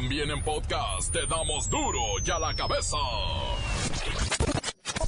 También 0.00 0.30
en 0.30 0.40
podcast 0.44 1.12
te 1.12 1.26
damos 1.26 1.68
duro 1.68 1.98
y 2.24 2.30
a 2.30 2.38
la 2.38 2.54
cabeza. 2.54 2.96
¡Hoy 2.98 3.80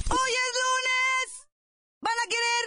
es 0.09 0.53
lunes! 0.59 1.47
¿Van 2.01 2.17
a 2.19 2.27
querer? 2.27 2.63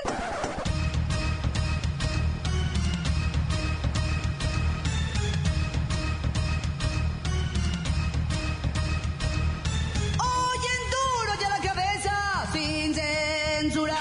¡Hoy 10.18 10.62
en 10.72 10.82
duro 10.90 11.32
y 11.38 11.44
a 11.44 11.48
la 11.50 11.60
cabeza! 11.60 12.48
¡Sin 12.54 12.94
censura! 12.94 13.98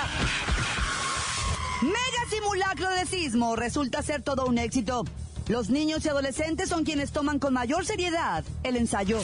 Mega 1.82 2.30
simulacro 2.30 2.90
de 2.92 3.06
sismo 3.06 3.58
resulta 3.58 4.02
ser 4.02 4.22
todo 4.22 4.46
un 4.46 4.60
éxito. 4.60 5.04
Los 5.48 5.70
niños 5.70 6.06
y 6.06 6.10
adolescentes 6.10 6.70
son 6.70 6.86
quienes 6.86 7.12
toman 7.12 7.40
con 7.40 7.54
mayor 7.54 7.86
seriedad 7.86 8.46
el 8.64 8.78
ensayo. 8.78 9.20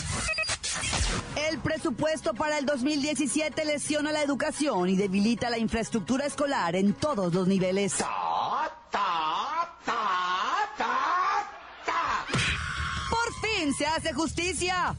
El 1.50 1.60
presupuesto 1.60 2.34
para 2.34 2.58
el 2.58 2.66
2017 2.66 3.64
lesiona 3.66 4.12
la 4.12 4.22
educación 4.22 4.90
y 4.90 4.98
debilita 4.98 5.50
la 5.50 5.58
infraestructura 5.58 6.26
escolar 6.26 6.76
en 6.76 6.94
todos 6.94 7.34
los 7.34 7.48
niveles. 7.48 7.96
Por 13.10 13.34
fin 13.42 13.74
se 13.74 13.86
hace 13.86 14.14
justicia. 14.14 14.96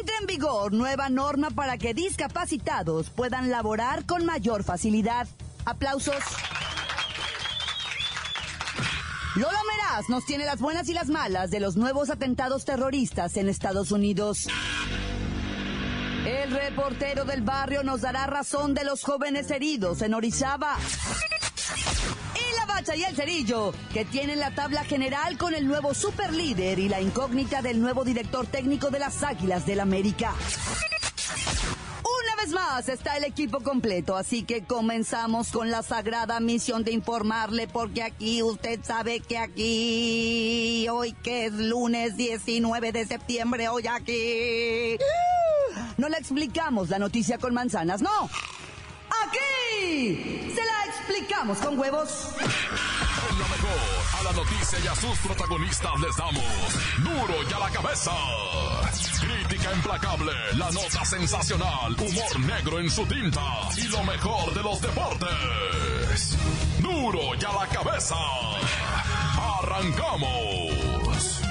Entra 0.00 0.16
en 0.20 0.26
vigor 0.26 0.72
nueva 0.72 1.10
norma 1.10 1.50
para 1.50 1.76
que 1.76 1.92
discapacitados 1.92 3.10
puedan 3.10 3.50
laborar 3.50 4.06
con 4.06 4.24
mayor 4.24 4.64
facilidad. 4.64 5.28
Aplausos. 5.66 6.22
Lola 9.34 9.58
Nos 10.08 10.24
tiene 10.24 10.46
las 10.46 10.58
buenas 10.58 10.88
y 10.88 10.94
las 10.94 11.08
malas 11.08 11.50
de 11.50 11.60
los 11.60 11.76
nuevos 11.76 12.08
atentados 12.08 12.64
terroristas 12.64 13.36
en 13.36 13.48
Estados 13.48 13.92
Unidos. 13.92 14.48
El 16.26 16.50
reportero 16.50 17.24
del 17.26 17.42
barrio 17.42 17.82
nos 17.82 18.00
dará 18.00 18.26
razón 18.26 18.72
de 18.72 18.84
los 18.84 19.02
jóvenes 19.02 19.50
heridos 19.50 20.00
en 20.00 20.14
Orizaba. 20.14 20.76
Y 22.34 22.56
la 22.56 22.64
bacha 22.64 22.96
y 22.96 23.04
el 23.04 23.14
cerillo, 23.14 23.74
que 23.92 24.06
tienen 24.06 24.40
la 24.40 24.54
tabla 24.54 24.82
general 24.84 25.36
con 25.36 25.54
el 25.54 25.66
nuevo 25.66 25.92
superlíder 25.92 26.78
y 26.78 26.88
la 26.88 27.02
incógnita 27.02 27.60
del 27.60 27.78
nuevo 27.78 28.02
director 28.02 28.46
técnico 28.46 28.88
de 28.88 28.98
las 28.98 29.22
Águilas 29.22 29.66
del 29.66 29.80
América. 29.80 30.32
Vez 32.42 32.50
más 32.50 32.88
está 32.88 33.16
el 33.18 33.22
equipo 33.22 33.60
completo, 33.60 34.16
así 34.16 34.42
que 34.42 34.64
comenzamos 34.64 35.52
con 35.52 35.70
la 35.70 35.84
sagrada 35.84 36.40
misión 36.40 36.82
de 36.82 36.90
informarle, 36.90 37.68
porque 37.68 38.02
aquí 38.02 38.42
usted 38.42 38.80
sabe 38.82 39.20
que 39.20 39.38
aquí, 39.38 40.88
hoy 40.90 41.12
que 41.12 41.46
es 41.46 41.52
lunes 41.52 42.16
19 42.16 42.90
de 42.90 43.06
septiembre, 43.06 43.68
hoy 43.68 43.86
aquí, 43.86 44.98
no 45.96 46.08
le 46.08 46.16
explicamos 46.16 46.88
la 46.88 46.98
noticia 46.98 47.38
con 47.38 47.54
manzanas, 47.54 48.02
no. 48.02 48.28
Aquí 49.24 50.50
se 50.52 50.64
la 50.64 50.84
explicamos 50.86 51.58
con 51.58 51.78
huevos. 51.78 52.34
La 54.24 54.32
noticia 54.32 54.78
y 54.78 54.86
a 54.86 54.94
sus 54.94 55.18
protagonistas 55.18 56.00
les 56.00 56.16
damos 56.16 56.44
duro 56.98 57.42
y 57.48 57.52
a 57.52 57.58
la 57.58 57.70
cabeza. 57.70 58.12
Crítica 59.20 59.74
implacable, 59.74 60.32
la 60.56 60.70
nota 60.70 61.04
sensacional, 61.04 61.92
humor 61.94 62.40
negro 62.40 62.78
en 62.78 62.88
su 62.88 63.04
tinta 63.06 63.40
y 63.76 63.88
lo 63.88 64.02
mejor 64.04 64.54
de 64.54 64.62
los 64.62 64.80
deportes. 64.80 66.38
Duro 66.80 67.34
y 67.34 67.44
a 67.44 67.52
la 67.52 67.66
cabeza. 67.68 68.16
Arrancamos. 69.58 71.42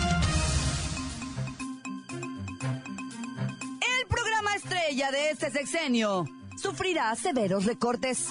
El 4.00 4.08
programa 4.08 4.56
estrella 4.56 5.12
de 5.12 5.30
este 5.32 5.52
sexenio 5.52 6.26
sufrirá 6.56 7.14
severos 7.16 7.66
recortes. 7.66 8.28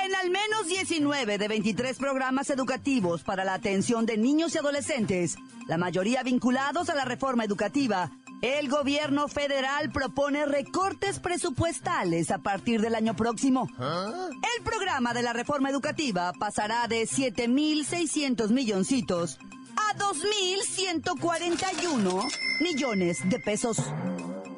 En 0.00 0.14
al 0.14 0.30
menos 0.30 0.68
19 0.68 1.36
de 1.36 1.48
23 1.48 1.98
programas 1.98 2.48
educativos 2.48 3.22
para 3.22 3.44
la 3.44 3.52
atención 3.54 4.06
de 4.06 4.16
niños 4.16 4.54
y 4.54 4.58
adolescentes, 4.58 5.36
la 5.68 5.76
mayoría 5.76 6.22
vinculados 6.22 6.88
a 6.88 6.94
la 6.94 7.04
reforma 7.04 7.44
educativa, 7.44 8.10
el 8.40 8.70
gobierno 8.70 9.28
federal 9.28 9.92
propone 9.92 10.46
recortes 10.46 11.20
presupuestales 11.20 12.30
a 12.30 12.38
partir 12.38 12.80
del 12.80 12.94
año 12.94 13.14
próximo. 13.14 13.68
El 13.78 14.64
programa 14.64 15.12
de 15.12 15.22
la 15.22 15.34
reforma 15.34 15.68
educativa 15.68 16.32
pasará 16.32 16.88
de 16.88 17.02
7.600 17.02 18.48
milloncitos 18.48 19.38
a 19.76 19.94
2.141 19.98 22.32
millones 22.60 23.28
de 23.28 23.38
pesos. 23.38 23.76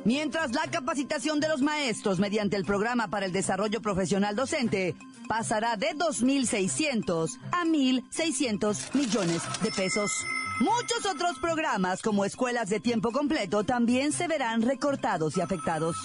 Mientras 0.05 0.53
la 0.53 0.71
capacitación 0.71 1.41
de 1.41 1.49
los 1.49 1.63
maestros 1.63 2.19
mediante 2.19 2.57
el 2.57 2.65
programa 2.67 3.09
para 3.09 3.25
el 3.25 3.33
desarrollo 3.33 3.81
profesional 3.81 4.37
docente 4.37 4.95
pasará 5.29 5.77
de 5.77 5.95
2.600 5.95 7.39
a 7.51 7.65
1.600 7.65 8.95
millones 8.95 9.43
de 9.63 9.71
pesos. 9.73 10.13
Muchos 10.61 11.07
otros 11.07 11.39
programas 11.41 12.03
como 12.03 12.27
escuelas 12.27 12.69
de 12.69 12.81
tiempo 12.81 13.13
completo 13.13 13.65
también 13.65 14.13
se 14.13 14.29
verán 14.29 14.61
recortados 14.61 15.39
y 15.39 15.41
afectados. 15.41 15.97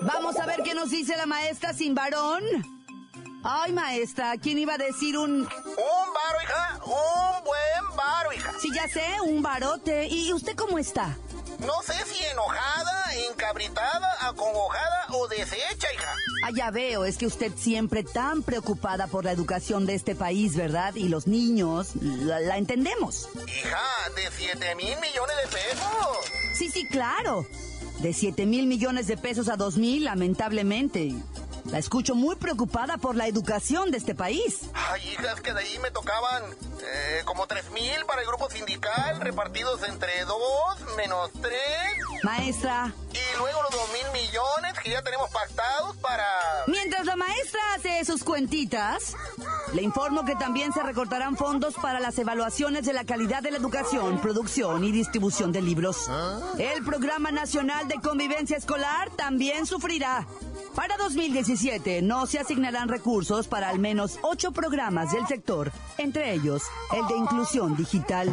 Vamos 0.00 0.38
a 0.38 0.46
ver 0.46 0.62
qué 0.64 0.74
nos 0.74 0.90
dice 0.90 1.14
la 1.16 1.26
maestra 1.26 1.74
sin 1.74 1.94
varón. 1.94 2.42
Ay, 3.44 3.72
maestra, 3.72 4.36
¿quién 4.38 4.58
iba 4.58 4.74
a 4.74 4.78
decir 4.78 5.18
un... 5.18 5.30
Un 5.30 5.46
varo, 5.46 6.38
hija. 6.42 6.80
Un 6.86 7.44
buen 7.44 7.96
varo, 7.96 8.32
hija. 8.32 8.52
Sí, 8.60 8.70
ya 8.74 8.88
sé, 8.88 9.20
un 9.26 9.42
barote. 9.42 10.08
¿Y 10.08 10.32
usted 10.32 10.56
cómo 10.56 10.78
está? 10.78 11.16
No 11.66 11.82
sé 11.82 11.94
si 12.06 12.24
enojada, 12.24 13.14
encabritada, 13.30 14.08
acongojada 14.28 15.06
o 15.10 15.28
deshecha, 15.28 15.86
hija. 15.94 16.14
Ah, 16.44 16.50
ya 16.54 16.70
veo, 16.70 17.04
es 17.04 17.16
que 17.18 17.26
usted 17.26 17.52
siempre 17.56 18.02
tan 18.02 18.42
preocupada 18.42 19.06
por 19.06 19.24
la 19.24 19.32
educación 19.32 19.86
de 19.86 19.94
este 19.94 20.14
país, 20.14 20.56
¿verdad? 20.56 20.94
Y 20.96 21.08
los 21.08 21.26
niños, 21.26 21.90
la, 22.00 22.40
la 22.40 22.58
entendemos. 22.58 23.28
Hija, 23.46 23.80
de 24.16 24.30
7 24.36 24.74
mil 24.74 24.96
millones 25.00 25.36
de 25.42 25.48
pesos. 25.56 26.32
Sí, 26.54 26.70
sí, 26.70 26.86
claro. 26.86 27.46
De 28.00 28.12
7 28.12 28.46
mil 28.46 28.66
millones 28.66 29.06
de 29.06 29.16
pesos 29.16 29.48
a 29.48 29.56
2 29.56 29.76
mil, 29.76 30.04
lamentablemente. 30.04 31.14
La 31.66 31.78
escucho 31.78 32.14
muy 32.14 32.36
preocupada 32.36 32.98
por 32.98 33.14
la 33.16 33.26
educación 33.26 33.90
de 33.90 33.98
este 33.98 34.14
país. 34.14 34.60
Ay, 34.74 35.00
hija, 35.10 35.32
es 35.32 35.40
que 35.40 35.52
de 35.52 35.60
ahí 35.60 35.78
me 35.78 35.90
tocaban 35.90 36.42
eh, 36.82 37.22
como 37.24 37.46
3 37.46 37.70
mil 37.70 38.04
para 38.06 38.20
el 38.22 38.26
grupo 38.26 38.50
sindical, 38.50 39.20
repartidos 39.20 39.82
entre 39.88 40.24
dos 40.24 40.96
menos 40.96 41.30
tres. 41.40 41.54
Maestra, 42.24 42.92
Y 43.12 43.38
luego 43.38 43.62
los 43.62 43.70
2 43.72 43.80
mil 43.92 44.22
millones 44.22 44.74
que 44.82 44.90
ya 44.90 45.02
tenemos 45.02 45.30
pactados 45.30 45.96
para... 45.98 46.24
mientras 46.66 47.06
la 47.06 47.16
maestra 47.16 47.60
hace 47.76 48.04
sus 48.04 48.22
cuentitas, 48.22 49.14
le 49.72 49.82
informo 49.82 50.24
que 50.24 50.34
también 50.36 50.72
se 50.72 50.82
recortarán 50.82 51.36
fondos 51.36 51.74
para 51.74 51.98
las 52.00 52.18
evaluaciones 52.18 52.84
de 52.84 52.92
la 52.92 53.04
calidad 53.04 53.42
de 53.42 53.50
la 53.50 53.58
educación, 53.58 54.20
producción 54.20 54.84
y 54.84 54.92
distribución 54.92 55.52
de 55.52 55.62
libros. 55.62 56.08
El 56.58 56.84
Programa 56.84 57.30
Nacional 57.30 57.88
de 57.88 57.96
Convivencia 58.00 58.56
Escolar 58.56 59.10
también 59.16 59.66
sufrirá. 59.66 60.26
Para 60.74 60.96
2017 60.96 62.00
no 62.00 62.26
se 62.26 62.38
asignarán 62.38 62.88
recursos 62.88 63.46
para 63.46 63.68
al 63.68 63.78
menos 63.78 64.18
ocho 64.22 64.52
programas 64.52 65.12
del 65.12 65.26
sector, 65.26 65.70
entre 65.98 66.32
ellos 66.32 66.62
el 66.96 67.06
de 67.08 67.16
inclusión 67.16 67.76
digital. 67.76 68.32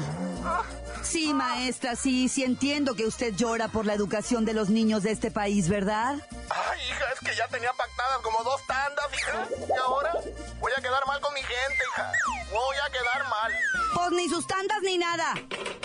Sí, 1.04 1.34
maestra, 1.34 1.96
sí, 1.96 2.30
sí 2.30 2.44
entiendo 2.44 2.96
que 2.96 3.06
usted 3.06 3.34
llora 3.36 3.68
por 3.68 3.86
la 3.86 3.94
educación 3.94 4.46
de 4.46 4.54
los 4.54 4.70
niños 4.70 5.04
de 5.04 5.12
este 5.12 5.32
país, 5.32 5.70
¿verdad? 5.70 6.16
Ay, 6.50 6.80
hija, 6.90 7.06
es 7.14 7.20
que 7.20 7.36
ya 7.36 7.48
tenía 7.48 7.72
pactadas 7.74 8.20
como 8.22 8.44
dos 8.44 8.62
tandas, 8.68 9.06
hija. 9.18 9.48
Y 9.68 9.78
ahora 9.80 10.14
voy 10.60 10.72
a 10.78 10.82
quedar 10.82 11.06
mal 11.08 11.20
con 11.22 11.34
mi 11.34 11.42
gente, 11.42 11.84
hija. 11.92 12.12
Voy 12.52 12.76
a 12.86 12.92
quedar 12.92 13.30
mal. 13.30 13.52
Pues 13.96 14.12
ni 14.12 14.30
sus 14.30 14.46
tandas 14.46 14.80
ni 14.84 14.98
nada. 14.98 15.34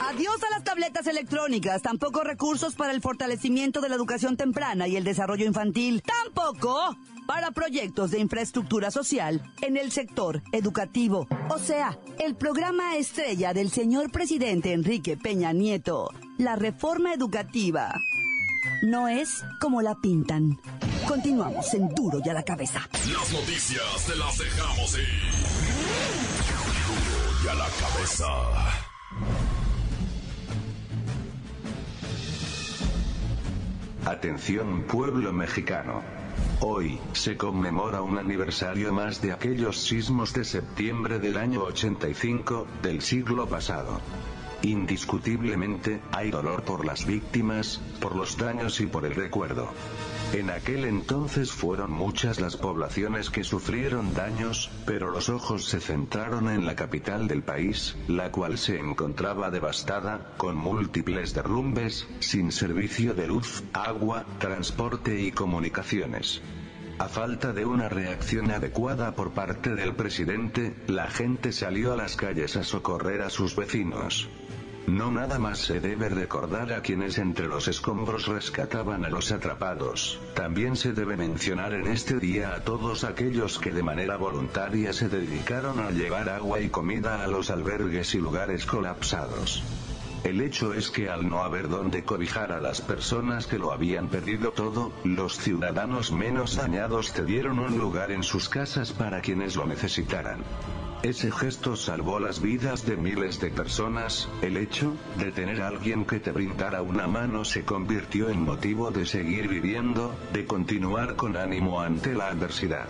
Adiós 0.03 0.43
a 0.43 0.51
las 0.51 0.65
tabletas 0.65 1.07
electrónicas, 1.07 1.81
tampoco 1.83 2.23
recursos 2.23 2.75
para 2.75 2.93
el 2.93 3.01
fortalecimiento 3.01 3.81
de 3.81 3.89
la 3.89 3.95
educación 3.95 4.37
temprana 4.37 4.87
y 4.89 4.97
el 4.97 5.05
desarrollo 5.05 5.47
infantil, 5.47 6.03
tampoco 6.03 6.97
para 7.27 7.51
proyectos 7.51 8.11
de 8.11 8.21
infraestructura 8.21 8.91
social 8.91 9.43
en 9.61 9.77
el 9.77 9.93
sector 9.93 10.43
educativo. 10.53 11.27
O 11.49 11.59
sea, 11.59 11.99
el 12.19 12.35
programa 12.35 12.97
estrella 12.97 13.53
del 13.53 13.71
señor 13.71 14.11
presidente 14.11 14.73
Enrique 14.73 15.17
Peña 15.17 15.53
Nieto, 15.53 16.11
la 16.39 16.57
reforma 16.57 17.13
educativa, 17.13 17.95
no 18.83 19.09
es 19.09 19.45
como 19.61 19.83
la 19.83 19.95
pintan. 19.95 20.59
Continuamos 21.07 21.75
en 21.75 21.89
duro 21.95 22.21
y 22.25 22.29
a 22.29 22.35
la 22.35 22.43
cabeza. 22.43 22.89
Las 22.93 23.33
noticias 23.33 24.07
te 24.07 24.17
las 24.17 24.39
dejamos 24.39 24.99
ir. 24.99 25.09
Duro 26.87 27.45
y 27.45 27.49
a 27.49 27.55
la 27.55 27.69
cabeza. 27.81 28.27
Atención 34.07 34.83
pueblo 34.83 35.33
mexicano. 35.33 36.03
Hoy 36.61 36.99
se 37.13 37.37
conmemora 37.37 38.03
un 38.03 38.19
aniversario 38.19 38.93
más 38.93 39.21
de 39.21 39.33
aquellos 39.33 39.79
sismos 39.79 40.33
de 40.33 40.45
septiembre 40.45 41.19
del 41.19 41.37
año 41.37 41.63
85 41.63 42.67
del 42.83 43.03
siglo 43.03 43.47
pasado. 43.47 44.01
Indiscutiblemente, 44.63 46.01
hay 46.11 46.31
dolor 46.31 46.63
por 46.63 46.85
las 46.87 47.05
víctimas, 47.05 47.81
por 48.01 48.17
los 48.17 48.37
daños 48.39 48.81
y 48.81 48.87
por 48.87 49.05
el 49.05 49.15
recuerdo. 49.15 49.69
En 50.35 50.51
aquel 50.51 50.85
entonces 50.85 51.53
fueron 51.53 51.93
muchas 51.93 52.41
las 52.41 52.57
poblaciones 52.57 53.31
que 53.31 53.45
sufrieron 53.45 54.15
daños, 54.15 54.69
pero 54.85 55.13
los 55.13 55.29
ojos 55.29 55.67
se 55.67 55.79
centraron 55.79 56.49
en 56.49 56.67
la 56.67 56.75
capital 56.75 57.29
del 57.29 57.45
país, 57.45 57.97
la 58.09 58.33
cual 58.33 58.59
se 58.59 58.81
encontraba 58.81 59.53
devastada, 59.53 60.35
con 60.37 60.57
múltiples 60.57 61.35
derrumbes, 61.35 62.09
sin 62.19 62.51
servicio 62.51 63.15
de 63.15 63.29
luz, 63.29 63.63
agua, 63.73 64.27
transporte 64.41 65.21
y 65.21 65.31
comunicaciones. 65.31 66.43
A 66.99 67.07
falta 67.09 67.53
de 67.53 67.65
una 67.65 67.89
reacción 67.89 68.51
adecuada 68.51 69.15
por 69.15 69.35
parte 69.35 69.77
del 69.77 69.95
presidente, 69.95 70.75
la 70.89 71.13
gente 71.13 71.53
salió 71.53 71.93
a 71.93 71.97
las 71.97 72.17
calles 72.17 72.57
a 72.57 72.65
socorrer 72.65 73.23
a 73.23 73.31
sus 73.31 73.55
vecinos. 73.55 74.29
No 74.87 75.11
nada 75.11 75.39
más 75.39 75.61
se 75.61 75.81
debe 75.81 76.11
recordar 76.11 76.73
a 76.75 76.83
quienes 76.83 77.17
entre 77.17 77.47
los 77.47 77.69
escombros 77.69 78.27
rescataban 78.27 79.07
a 79.07 79.09
los 79.09 79.33
atrapados, 79.33 80.21
también 80.35 80.77
se 80.77 80.93
debe 80.93 81.17
mencionar 81.17 81.73
en 81.73 81.87
este 81.87 82.19
día 82.19 82.55
a 82.55 82.61
todos 82.61 83.03
aquellos 83.05 83.59
que 83.59 83.73
de 83.73 83.83
manera 83.83 84.17
voluntaria 84.19 84.93
se 84.93 85.09
dedicaron 85.09 85.81
a 85.81 85.91
llevar 85.91 86.29
agua 86.29 86.61
y 86.61 86.69
comida 86.69 87.25
a 87.25 87.27
los 87.29 87.51
albergues 87.51 88.15
y 88.15 88.19
lugares 88.19 88.67
colapsados. 88.67 89.63
El 90.25 90.41
hecho 90.41 90.73
es 90.73 90.91
que 90.91 91.11
al 91.11 91.29
no 91.29 91.45
haber 91.45 91.69
donde 91.69 92.03
cobijar 92.03 92.51
a 92.51 92.61
las 92.61 92.81
personas 92.81 93.47
que 93.47 93.59
lo 93.59 93.73
habían 93.73 94.09
perdido 94.09 94.53
todo, 94.53 94.91
los 95.05 95.37
ciudadanos 95.37 96.13
menos 96.13 96.57
dañados 96.57 97.13
te 97.13 97.27
dieron 97.27 97.59
un 97.59 97.77
lugar 97.77 98.11
en 98.11 98.23
sus 98.23 98.49
casas 98.49 98.93
para 98.93 99.21
quienes 99.21 99.55
lo 99.55 99.67
necesitaran. 99.67 100.43
Ese 101.03 101.31
gesto 101.31 101.77
salvó 101.77 102.19
las 102.19 102.41
vidas 102.41 102.87
de 102.87 102.97
miles 102.97 103.39
de 103.39 103.51
personas, 103.51 104.27
el 104.41 104.57
hecho 104.57 104.95
de 105.19 105.31
tener 105.31 105.61
a 105.61 105.69
alguien 105.69 106.07
que 106.07 106.19
te 106.19 106.33
brindara 106.33 106.81
una 106.81 107.07
mano 107.07 107.45
se 107.45 107.67
convirtió 107.67 108.31
en 108.31 108.41
motivo 108.41 108.91
de 108.91 109.05
seguir 109.05 109.47
viviendo, 109.47 110.15
de 110.33 110.47
continuar 110.47 111.17
con 111.17 111.37
ánimo 111.37 111.83
ante 111.83 112.15
la 112.15 112.29
adversidad. 112.29 112.87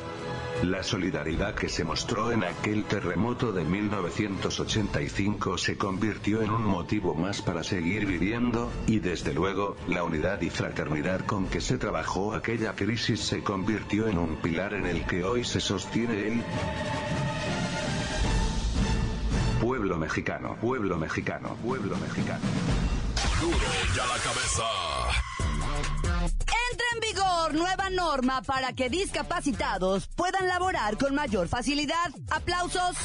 La 0.63 0.83
solidaridad 0.83 1.55
que 1.55 1.69
se 1.69 1.85
mostró 1.85 2.31
en 2.33 2.45
aquel 2.45 2.85
terremoto 2.85 3.53
de 3.53 3.65
1985 3.65 5.59
se 5.59 5.77
convirtió 5.77 6.43
en 6.43 6.51
un 6.51 6.65
motivo 6.65 7.15
más 7.15 7.43
para 7.43 7.63
seguir 7.63 8.07
viviendo, 8.07 8.71
y 8.87 9.01
desde 9.01 9.35
luego, 9.35 9.77
la 9.89 10.05
unidad 10.05 10.41
y 10.41 10.51
fraternidad 10.51 11.27
con 11.27 11.49
que 11.49 11.61
se 11.61 11.77
trabajó 11.77 12.35
aquella 12.35 12.75
crisis 12.75 13.21
se 13.21 13.43
convirtió 13.43 14.09
en 14.09 14.19
un 14.19 14.37
pilar 14.37 14.75
en 14.75 14.87
el 14.87 15.05
que 15.07 15.25
hoy 15.25 15.45
se 15.45 15.61
sostiene 15.61 16.29
el 16.29 16.43
Pueblo 19.61 19.97
mexicano, 19.97 20.57
pueblo 20.61 20.99
mexicano, 20.99 21.57
pueblo 21.65 21.97
mexicano. 21.97 22.45
Duro 23.41 23.57
ya 23.97 24.07
la 24.07 24.19
cabeza. 24.19 26.04
Entra 26.25 26.87
en 26.95 27.01
vigor 27.01 27.55
nueva 27.55 27.91
norma 27.91 28.43
para 28.43 28.73
que 28.73 28.89
discapacitados 28.89 30.09
puedan 30.17 30.49
laborar 30.49 30.97
con 30.97 31.15
mayor 31.15 31.49
facilidad. 31.49 32.11
Aplausos. 32.31 32.97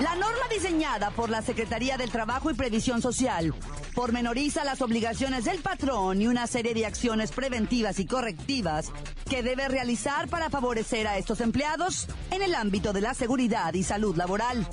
La 0.00 0.14
norma 0.16 0.48
diseñada 0.50 1.10
por 1.10 1.30
la 1.30 1.42
Secretaría 1.42 1.96
del 1.96 2.10
Trabajo 2.10 2.50
y 2.50 2.54
Previsión 2.54 3.02
Social 3.02 3.54
pormenoriza 3.94 4.64
las 4.64 4.80
obligaciones 4.80 5.44
del 5.44 5.60
patrón 5.60 6.20
y 6.22 6.26
una 6.26 6.46
serie 6.46 6.74
de 6.74 6.86
acciones 6.86 7.30
preventivas 7.30 7.98
y 7.98 8.06
correctivas 8.06 8.90
que 9.28 9.42
debe 9.42 9.68
realizar 9.68 10.28
para 10.28 10.50
favorecer 10.50 11.06
a 11.06 11.18
estos 11.18 11.40
empleados 11.40 12.08
en 12.30 12.42
el 12.42 12.54
ámbito 12.54 12.92
de 12.92 13.02
la 13.02 13.14
seguridad 13.14 13.74
y 13.74 13.82
salud 13.82 14.16
laboral. 14.16 14.66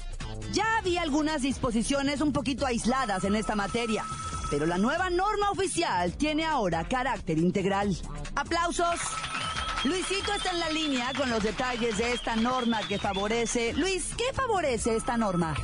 Ya 0.53 0.77
había 0.77 1.01
algunas 1.01 1.41
disposiciones 1.41 2.21
un 2.21 2.31
poquito 2.31 2.65
aisladas 2.65 3.23
en 3.23 3.35
esta 3.35 3.55
materia, 3.55 4.05
pero 4.49 4.65
la 4.65 4.77
nueva 4.77 5.09
norma 5.09 5.51
oficial 5.51 6.15
tiene 6.17 6.45
ahora 6.45 6.87
carácter 6.87 7.37
integral. 7.37 7.95
¡Aplausos! 8.35 8.99
Luisito 9.83 10.33
está 10.33 10.51
en 10.51 10.59
la 10.59 10.69
línea 10.69 11.13
con 11.15 11.29
los 11.29 11.41
detalles 11.41 11.97
de 11.97 12.11
esta 12.13 12.35
norma 12.35 12.81
que 12.87 12.99
favorece. 12.99 13.73
Luis, 13.73 14.13
¿qué 14.17 14.33
favorece 14.33 14.95
esta 14.95 15.15
norma? 15.15 15.55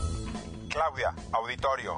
Claudia, 0.70 1.14
auditorio. 1.34 1.98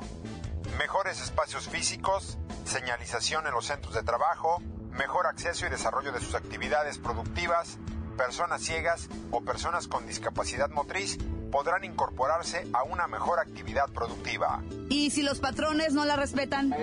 Mejores 0.79 1.21
espacios 1.21 1.67
físicos, 1.69 2.37
señalización 2.65 3.45
en 3.45 3.53
los 3.53 3.65
centros 3.65 3.93
de 3.93 4.03
trabajo, 4.03 4.59
mejor 4.91 5.27
acceso 5.27 5.67
y 5.67 5.69
desarrollo 5.69 6.11
de 6.11 6.19
sus 6.19 6.33
actividades 6.35 6.97
productivas, 6.97 7.77
personas 8.17 8.61
ciegas 8.61 9.09
o 9.31 9.41
personas 9.41 9.87
con 9.87 10.07
discapacidad 10.07 10.69
motriz 10.69 11.17
podrán 11.51 11.83
incorporarse 11.83 12.67
a 12.73 12.83
una 12.83 13.07
mejor 13.07 13.39
actividad 13.39 13.89
productiva. 13.89 14.61
¿Y 14.89 15.11
si 15.11 15.23
los 15.23 15.39
patrones 15.39 15.93
no 15.93 16.05
la 16.05 16.15
respetan? 16.15 16.73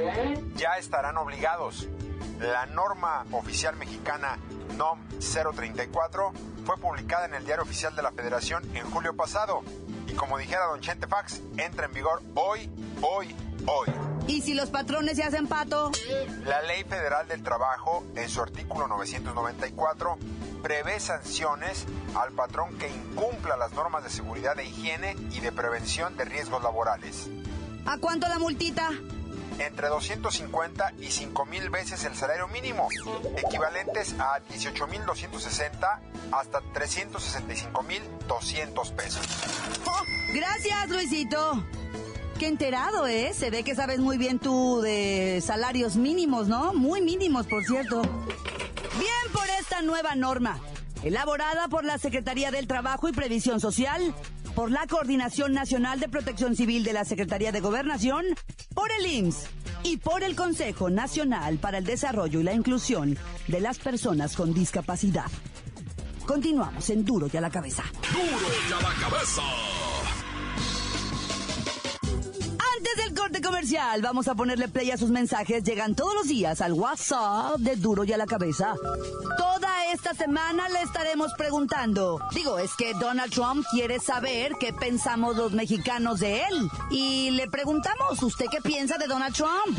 Ya 0.56 0.76
estarán 0.78 1.16
obligados. 1.16 1.88
La 2.40 2.66
norma 2.66 3.24
oficial 3.32 3.76
mexicana 3.76 4.38
NOM 4.76 4.98
034 5.20 6.32
fue 6.64 6.76
publicada 6.78 7.26
en 7.26 7.34
el 7.34 7.44
Diario 7.44 7.62
Oficial 7.62 7.94
de 7.94 8.02
la 8.02 8.12
Federación 8.12 8.62
en 8.74 8.90
julio 8.90 9.14
pasado 9.14 9.62
y 10.06 10.12
como 10.14 10.38
dijera 10.38 10.66
don 10.66 10.80
Chente 10.80 11.06
Fax, 11.06 11.40
entra 11.56 11.86
en 11.86 11.92
vigor 11.92 12.22
hoy, 12.34 12.70
hoy, 13.02 13.34
hoy. 13.66 13.88
¿Y 14.26 14.40
si 14.42 14.54
los 14.54 14.70
patrones 14.70 15.16
se 15.16 15.22
hacen 15.22 15.46
pato? 15.46 15.90
La 16.44 16.62
Ley 16.62 16.84
Federal 16.84 17.28
del 17.28 17.42
Trabajo, 17.42 18.04
en 18.16 18.28
su 18.28 18.40
artículo 18.40 18.86
994, 18.88 20.18
prevé 20.64 20.98
sanciones 20.98 21.84
al 22.14 22.32
patrón 22.32 22.76
que 22.78 22.88
incumpla 22.88 23.58
las 23.58 23.72
normas 23.72 24.02
de 24.02 24.08
seguridad 24.08 24.58
e 24.58 24.64
higiene 24.64 25.14
y 25.30 25.40
de 25.40 25.52
prevención 25.52 26.16
de 26.16 26.24
riesgos 26.24 26.62
laborales. 26.62 27.28
¿A 27.84 27.98
cuánto 27.98 28.26
la 28.28 28.38
multita? 28.38 28.88
Entre 29.58 29.88
250 29.88 30.94
y 31.00 31.10
5 31.10 31.44
mil 31.44 31.68
veces 31.68 32.04
el 32.04 32.16
salario 32.16 32.48
mínimo, 32.48 32.88
equivalentes 33.36 34.14
a 34.18 34.40
18.260 34.48 35.98
hasta 36.32 36.62
365.200 36.72 38.92
pesos. 38.92 39.20
Oh, 39.86 40.00
gracias, 40.32 40.88
Luisito. 40.88 41.62
Qué 42.38 42.48
enterado, 42.48 43.06
¿eh? 43.06 43.34
Se 43.34 43.50
ve 43.50 43.64
que 43.64 43.74
sabes 43.74 43.98
muy 43.98 44.16
bien 44.16 44.38
tú 44.38 44.80
de 44.80 45.42
salarios 45.44 45.96
mínimos, 45.96 46.48
¿no? 46.48 46.72
Muy 46.72 47.02
mínimos, 47.02 47.46
por 47.46 47.62
cierto. 47.64 48.00
Bien 48.98 49.32
por 49.32 49.48
esta 49.74 49.86
nueva 49.86 50.14
norma, 50.14 50.60
elaborada 51.02 51.66
por 51.66 51.84
la 51.84 51.98
Secretaría 51.98 52.52
del 52.52 52.68
Trabajo 52.68 53.08
y 53.08 53.12
Previsión 53.12 53.58
Social, 53.58 54.14
por 54.54 54.70
la 54.70 54.86
Coordinación 54.86 55.52
Nacional 55.52 55.98
de 55.98 56.08
Protección 56.08 56.54
Civil 56.54 56.84
de 56.84 56.92
la 56.92 57.04
Secretaría 57.04 57.50
de 57.50 57.58
Gobernación, 57.58 58.24
por 58.72 58.88
el 58.92 59.04
IMSS 59.04 59.48
y 59.82 59.96
por 59.96 60.22
el 60.22 60.36
Consejo 60.36 60.90
Nacional 60.90 61.58
para 61.58 61.78
el 61.78 61.84
Desarrollo 61.84 62.38
y 62.38 62.44
la 62.44 62.52
Inclusión 62.52 63.18
de 63.48 63.60
las 63.60 63.80
Personas 63.80 64.36
con 64.36 64.54
Discapacidad. 64.54 65.26
Continuamos 66.24 66.88
en 66.90 67.04
Duro 67.04 67.28
y 67.32 67.36
a 67.36 67.40
la 67.40 67.50
Cabeza. 67.50 67.82
Duro 68.12 68.46
y 68.68 68.72
a 68.72 68.80
la 68.80 68.94
cabeza. 69.00 69.42
Comercial, 73.42 74.02
vamos 74.02 74.28
a 74.28 74.34
ponerle 74.34 74.68
play 74.68 74.90
a 74.90 74.96
sus 74.96 75.10
mensajes. 75.10 75.64
Llegan 75.64 75.94
todos 75.94 76.14
los 76.14 76.28
días 76.28 76.60
al 76.60 76.74
WhatsApp 76.74 77.58
de 77.58 77.76
Duro 77.76 78.04
y 78.04 78.12
a 78.12 78.16
la 78.16 78.26
Cabeza. 78.26 78.74
Toda 79.38 79.83
esta 79.94 80.12
semana 80.12 80.68
le 80.70 80.82
estaremos 80.82 81.32
preguntando. 81.34 82.18
Digo, 82.34 82.58
es 82.58 82.74
que 82.74 82.94
Donald 82.94 83.32
Trump 83.32 83.64
quiere 83.70 84.00
saber 84.00 84.54
qué 84.58 84.72
pensamos 84.72 85.36
los 85.36 85.52
mexicanos 85.52 86.18
de 86.18 86.42
él. 86.42 86.68
Y 86.90 87.30
le 87.30 87.48
preguntamos, 87.48 88.20
¿usted 88.20 88.46
qué 88.50 88.60
piensa 88.60 88.98
de 88.98 89.06
Donald 89.06 89.36
Trump? 89.36 89.78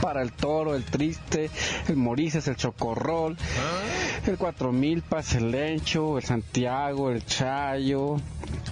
para 0.00 0.22
el 0.22 0.32
Toro, 0.32 0.74
el 0.74 0.84
Triste, 0.84 1.50
el 1.88 1.96
Morices, 1.96 2.48
el 2.48 2.56
Chocorrol, 2.56 3.36
el 4.26 4.38
Cuatro 4.38 4.72
Milpas, 4.72 5.34
el 5.34 5.50
Lencho, 5.50 6.18
el 6.18 6.24
Santiago, 6.24 7.10
el 7.10 7.24
Chayo, 7.24 8.16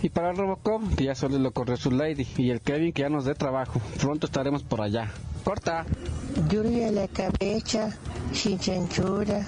y 0.03 0.09
para 0.09 0.31
el 0.31 0.37
Robocop, 0.37 0.95
que 0.97 1.05
ya 1.05 1.15
solo 1.15 1.39
lo 1.39 1.53
corrió 1.53 1.77
su 1.77 1.91
lady, 1.91 2.27
y 2.37 2.51
el 2.51 2.61
Kevin 2.61 2.93
que 2.93 3.03
ya 3.03 3.09
nos 3.09 3.25
dé 3.25 3.35
trabajo. 3.35 3.81
Pronto 4.01 4.27
estaremos 4.27 4.63
por 4.63 4.81
allá. 4.81 5.11
Corta. 5.45 5.85
Yuri 6.49 6.85
a 6.85 6.93
la 6.93 7.09
cabeza, 7.09 7.97
sin 8.33 8.59
censura. 8.59 9.47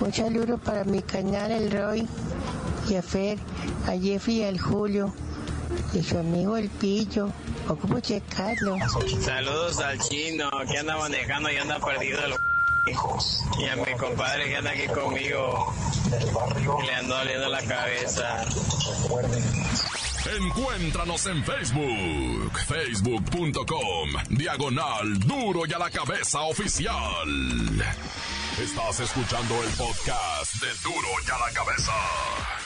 Un 0.00 0.12
saludo 0.12 0.58
para 0.58 0.84
mi 0.84 1.00
canal 1.02 1.52
El 1.52 1.70
Roy, 1.70 2.06
y 2.88 2.96
a 2.96 3.02
Fer, 3.02 3.38
a 3.86 3.92
Jeffy 3.92 4.40
y 4.40 4.44
al 4.44 4.58
Julio, 4.58 5.12
y 5.94 6.02
su 6.02 6.18
amigo 6.18 6.56
El 6.56 6.68
Pillo. 6.68 7.30
Ocupo 7.68 8.00
checarlo. 8.00 8.76
Saludos 9.20 9.78
al 9.80 9.98
chino 9.98 10.50
que 10.70 10.78
anda 10.78 10.96
manejando 10.96 11.50
y 11.50 11.56
anda 11.56 11.78
perdido 11.78 12.24
el 12.24 12.34
y 12.84 13.68
a 13.68 13.76
mi 13.76 13.96
compadre 13.96 14.46
que 14.46 14.56
anda 14.56 14.70
aquí 14.70 14.88
conmigo 14.88 15.72
le 16.84 16.94
ando 16.94 17.16
doliendo 17.16 17.48
la 17.48 17.62
cabeza. 17.62 18.44
Encuéntranos 20.36 21.26
en 21.26 21.44
Facebook, 21.44 22.58
facebook.com, 22.66 24.08
diagonal 24.30 25.18
duro 25.20 25.62
y 25.66 25.72
a 25.72 25.78
la 25.78 25.90
cabeza 25.90 26.40
oficial. 26.42 26.96
Estás 28.60 29.00
escuchando 29.00 29.62
el 29.62 29.70
podcast 29.70 30.54
de 30.60 30.68
duro 30.82 31.08
y 31.26 31.30
a 31.30 31.38
la 31.38 31.52
cabeza. 31.52 32.61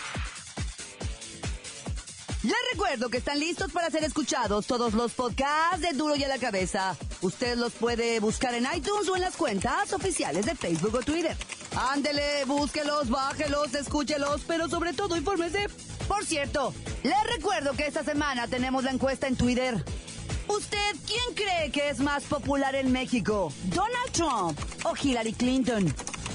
Les 2.46 2.54
recuerdo 2.70 3.08
que 3.08 3.18
están 3.18 3.40
listos 3.40 3.72
para 3.72 3.90
ser 3.90 4.04
escuchados 4.04 4.68
todos 4.68 4.94
los 4.94 5.14
podcasts 5.14 5.80
de 5.80 5.94
Duro 5.94 6.14
y 6.14 6.22
a 6.22 6.28
la 6.28 6.38
Cabeza. 6.38 6.96
Usted 7.20 7.56
los 7.56 7.72
puede 7.72 8.20
buscar 8.20 8.54
en 8.54 8.68
iTunes 8.72 9.08
o 9.08 9.16
en 9.16 9.22
las 9.22 9.34
cuentas 9.34 9.92
oficiales 9.92 10.46
de 10.46 10.54
Facebook 10.54 10.94
o 10.94 11.00
Twitter. 11.00 11.36
Ándele, 11.74 12.44
búsquelos, 12.44 13.08
bájelos, 13.08 13.74
escúchelos, 13.74 14.42
pero 14.46 14.68
sobre 14.68 14.92
todo 14.92 15.16
infórmese. 15.16 15.66
Por 16.06 16.24
cierto, 16.24 16.72
les 17.02 17.20
recuerdo 17.34 17.72
que 17.72 17.88
esta 17.88 18.04
semana 18.04 18.46
tenemos 18.46 18.84
la 18.84 18.92
encuesta 18.92 19.26
en 19.26 19.34
Twitter. 19.34 19.84
¿Usted 20.46 20.94
quién 21.04 21.34
cree 21.34 21.72
que 21.72 21.88
es 21.88 21.98
más 21.98 22.22
popular 22.22 22.76
en 22.76 22.92
México? 22.92 23.52
¿Donald 23.64 24.12
Trump 24.12 24.56
o 24.84 24.94
Hillary 24.96 25.32
Clinton? 25.32 25.92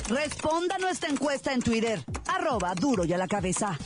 Responda 0.09 0.75
a 0.75 0.79
nuestra 0.79 1.09
encuesta 1.09 1.53
en 1.53 1.61
Twitter, 1.61 2.03
arroba 2.27 2.75
duro 2.75 3.05
y 3.05 3.13
a 3.13 3.17
la 3.17 3.29
cabeza. 3.29 3.79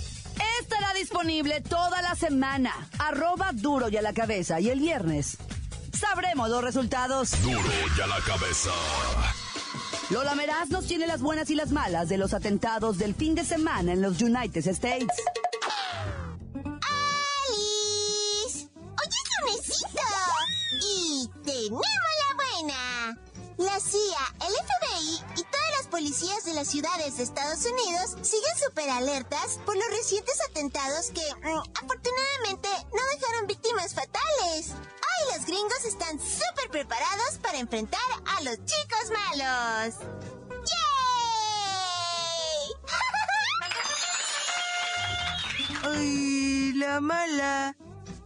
Disponible 1.05 1.61
toda 1.61 2.01
la 2.01 2.15
semana, 2.15 2.73
arroba 2.97 3.51
duro 3.53 3.89
y 3.89 3.97
a 3.97 4.01
la 4.01 4.11
cabeza. 4.11 4.59
Y 4.59 4.71
el 4.71 4.79
viernes 4.79 5.37
sabremos 5.93 6.49
los 6.49 6.63
resultados. 6.63 7.29
Duro 7.43 7.61
y 7.95 8.01
a 8.01 8.07
la 8.07 8.19
cabeza. 8.21 8.71
Lola 10.09 10.33
Meraz 10.33 10.69
nos 10.69 10.87
tiene 10.87 11.05
las 11.05 11.21
buenas 11.21 11.51
y 11.51 11.55
las 11.55 11.71
malas 11.71 12.09
de 12.09 12.17
los 12.17 12.33
atentados 12.33 12.97
del 12.97 13.13
fin 13.13 13.35
de 13.35 13.45
semana 13.45 13.93
en 13.93 14.01
los 14.01 14.19
United 14.19 14.65
States. 14.67 15.15
¡Alice! 17.45 18.67
¡Hoy 18.73 19.07
es 19.07 19.29
lunesito! 19.41 20.01
Y 20.81 21.29
tenemos 21.45 21.83
la 22.19 22.35
buena. 22.35 23.19
La 23.57 23.79
CIA, 23.79 24.33
el 24.41 24.53
FBI 24.65 25.39
y 25.39 25.44
policías 25.95 26.43
de 26.43 26.53
las 26.53 26.67
ciudades 26.67 27.15
de 27.15 27.23
Estados 27.23 27.65
Unidos 27.65 28.17
siguen 28.21 28.57
súper 28.61 28.89
alertas 28.89 29.61
por 29.65 29.77
los 29.77 29.87
recientes 29.91 30.37
atentados 30.49 31.09
que, 31.11 31.21
mm, 31.21 31.59
afortunadamente, 31.73 32.67
no 32.93 33.01
dejaron 33.13 33.47
víctimas 33.47 33.93
fatales. 33.93 34.71
Hoy 34.73 35.37
los 35.37 35.45
gringos 35.45 35.85
están 35.85 36.19
súper 36.19 36.69
preparados 36.69 37.37
para 37.41 37.59
enfrentar 37.59 38.01
a 38.25 38.41
los 38.41 38.57
chicos 38.65 39.09
malos. 39.09 39.95
¡Yay! 40.67 41.23
¡Ay, 45.97 46.73
la 46.73 46.99
mala! 46.99 47.84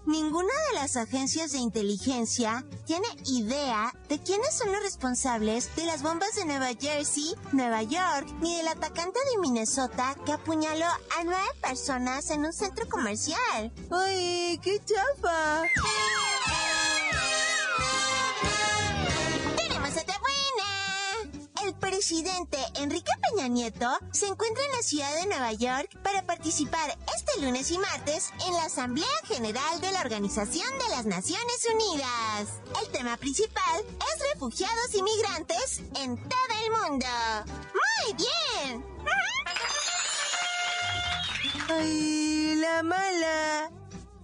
Ninguna 0.10 0.52
de 0.70 0.80
las 0.80 0.98
agencias 0.98 1.52
de 1.52 1.60
inteligencia 1.60 2.66
tiene 2.88 3.06
idea 3.28 3.94
de 4.08 4.18
quiénes 4.20 4.58
son 4.58 4.72
los 4.72 4.82
responsables 4.82 5.70
de 5.76 5.86
las 5.86 6.02
bombas 6.02 6.34
de 6.34 6.46
Nueva 6.46 6.70
Jersey, 6.70 7.36
Nueva 7.52 7.84
York, 7.84 8.28
ni 8.42 8.58
del 8.58 8.70
atacante 8.70 9.20
de 9.32 9.40
Minnesota 9.40 10.16
que 10.26 10.32
apuñaló 10.32 10.88
a 10.88 11.24
nueve 11.24 11.46
personas 11.62 12.32
en 12.32 12.44
un 12.44 12.54
centro 12.54 12.90
comercial. 12.90 13.72
¡Ay, 13.92 14.60
qué 14.64 14.82
chafa! 14.84 15.68
Presidente 21.90 22.58
Enrique 22.76 23.12
Peña 23.20 23.48
Nieto 23.48 23.90
se 24.12 24.28
encuentra 24.28 24.64
en 24.64 24.72
la 24.74 24.84
ciudad 24.84 25.12
de 25.16 25.26
Nueva 25.26 25.54
York 25.54 25.90
para 26.04 26.22
participar 26.22 26.96
este 27.18 27.42
lunes 27.42 27.72
y 27.72 27.80
martes 27.80 28.32
en 28.46 28.54
la 28.54 28.66
Asamblea 28.66 29.08
General 29.24 29.82
de 29.82 29.92
la 29.92 30.02
Organización 30.02 30.68
de 30.78 30.88
las 30.90 31.08
Naciones 31.08 31.68
Unidas. 31.74 32.62
El 32.80 32.92
tema 32.92 33.18
principal 33.18 33.82
es 33.82 34.34
refugiados 34.34 34.94
y 34.94 35.02
migrantes 35.02 35.82
en 36.00 36.16
todo 36.30 36.54
el 36.64 36.90
mundo. 36.90 37.08
¡Muy 37.74 38.14
bien! 38.14 38.86
¡Ay, 41.70 42.56
la 42.56 42.84
mala! 42.84 43.72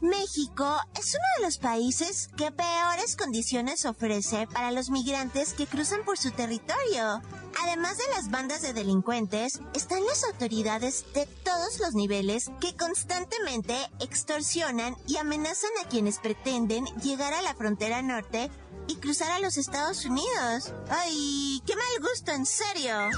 México 0.02 0.78
es 1.00 1.16
uno 1.16 1.24
de 1.38 1.46
los 1.46 1.58
países 1.58 2.30
que 2.36 2.52
peores 2.52 3.16
condiciones 3.16 3.86
ofrece 3.86 4.46
para 4.48 4.72
los 4.72 4.90
migrantes 4.90 5.54
que 5.54 5.68
cruzan 5.68 6.04
por 6.04 6.18
su 6.18 6.32
territorio. 6.32 7.22
Además 7.64 7.98
de 7.98 8.08
las 8.16 8.30
bandas 8.30 8.62
de 8.62 8.74
delincuentes, 8.74 9.62
están 9.74 10.06
las 10.06 10.24
autoridades 10.26 11.06
de 11.14 11.26
todos 11.26 11.80
los 11.80 11.94
niveles 11.94 12.52
que 12.60 12.76
constantemente 12.76 13.76
extorsionan 14.00 14.98
y 15.08 15.18
amenazan 15.18 15.72
a 15.84 15.88
quienes 15.88 16.20
pretenden 16.20 16.86
llegar 17.02 17.34
a 17.34 17.42
la 17.42 17.56
frontera 17.56 18.02
norte 18.02 18.52
y 18.88 18.98
cruzar 18.98 19.32
a 19.32 19.40
los 19.40 19.58
Estados 19.58 20.06
Unidos. 20.06 20.74
¡Ay, 20.90 21.62
qué 21.66 21.76
mal 21.76 22.10
gusto, 22.10 22.32
en 22.32 22.46
serio! 22.46 23.10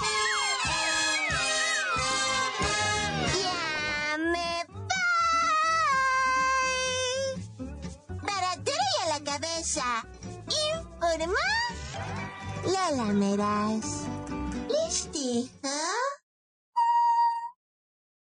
A 9.76 9.80
la 9.80 10.02
cabeza, 10.02 10.08
informa 11.02 11.48
Lola 12.64 13.14
Meraz. 13.14 14.06
¿Listo? 14.70 15.20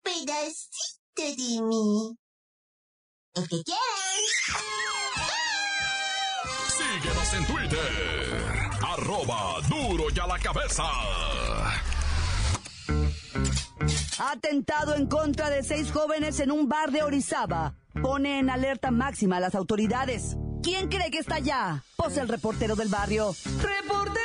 Pedacito 0.02 1.22
de 1.22 1.62
mí. 1.62 2.18
El 3.34 3.48
que 3.48 3.62
quieran. 3.64 4.22
Síguenos 6.68 7.34
en 7.34 7.46
Twitter. 7.46 8.70
Arroba 8.82 9.60
duro 9.68 10.04
y 10.14 10.18
a 10.18 10.26
la 10.26 10.38
cabeza. 10.38 10.84
Atentado 14.18 14.94
en 14.94 15.06
contra 15.06 15.48
de 15.48 15.62
seis 15.62 15.90
jóvenes 15.90 16.40
en 16.40 16.50
un 16.50 16.68
bar 16.68 16.90
de 16.90 17.02
Orizaba. 17.02 17.74
Pone 18.02 18.38
en 18.38 18.50
alerta 18.50 18.90
máxima 18.90 19.38
a 19.38 19.40
las 19.40 19.54
autoridades. 19.54 20.36
¿Quién 20.62 20.88
cree 20.88 21.10
que 21.10 21.18
está 21.18 21.36
allá? 21.36 21.82
Pues 21.96 22.16
el 22.16 22.28
reportero 22.28 22.76
del 22.76 22.88
barrio. 22.88 23.34
¡Reportero! 23.60 24.20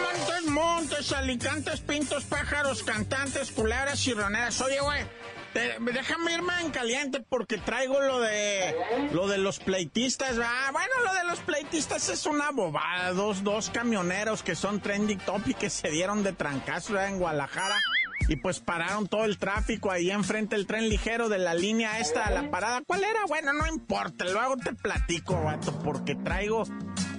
Montes, 0.00 0.46
montes, 0.46 1.12
alicantes, 1.12 1.80
pintos, 1.80 2.24
pájaros, 2.24 2.82
cantantes, 2.82 3.50
culebras 3.50 4.06
y 4.06 4.14
roneras. 4.14 4.60
Oye, 4.62 4.80
güey, 4.80 5.04
déjame 5.92 6.32
irme 6.32 6.52
en 6.60 6.70
caliente 6.70 7.20
porque 7.28 7.58
traigo 7.58 8.00
lo 8.00 8.20
de 8.20 8.74
lo 9.12 9.28
de 9.28 9.38
los 9.38 9.58
pleitistas. 9.58 10.38
Ah, 10.42 10.70
bueno, 10.72 10.92
lo 11.04 11.12
de 11.14 11.24
los 11.24 11.40
pleitistas 11.40 12.08
es 12.08 12.24
una 12.26 12.50
bobada. 12.52 13.12
Dos, 13.12 13.44
dos 13.44 13.70
camioneros 13.70 14.42
que 14.42 14.54
son 14.54 14.80
trending 14.80 15.18
topic 15.18 15.58
que 15.58 15.70
se 15.70 15.90
dieron 15.90 16.22
de 16.22 16.32
trancazo 16.32 16.98
en 16.98 17.18
Guadalajara. 17.18 17.78
Y 18.28 18.36
pues 18.36 18.60
pararon 18.60 19.08
todo 19.08 19.24
el 19.24 19.38
tráfico 19.38 19.90
ahí 19.90 20.10
enfrente 20.10 20.56
del 20.56 20.66
tren 20.66 20.88
ligero 20.88 21.28
de 21.28 21.38
la 21.38 21.54
línea 21.54 21.98
esta 21.98 22.24
a 22.24 22.30
la 22.30 22.50
parada. 22.50 22.82
¿Cuál 22.86 23.04
era? 23.04 23.24
Bueno, 23.28 23.52
no 23.52 23.66
importa, 23.66 24.24
luego 24.24 24.56
te 24.56 24.74
platico, 24.74 25.42
vato, 25.42 25.78
porque 25.80 26.14
traigo 26.14 26.64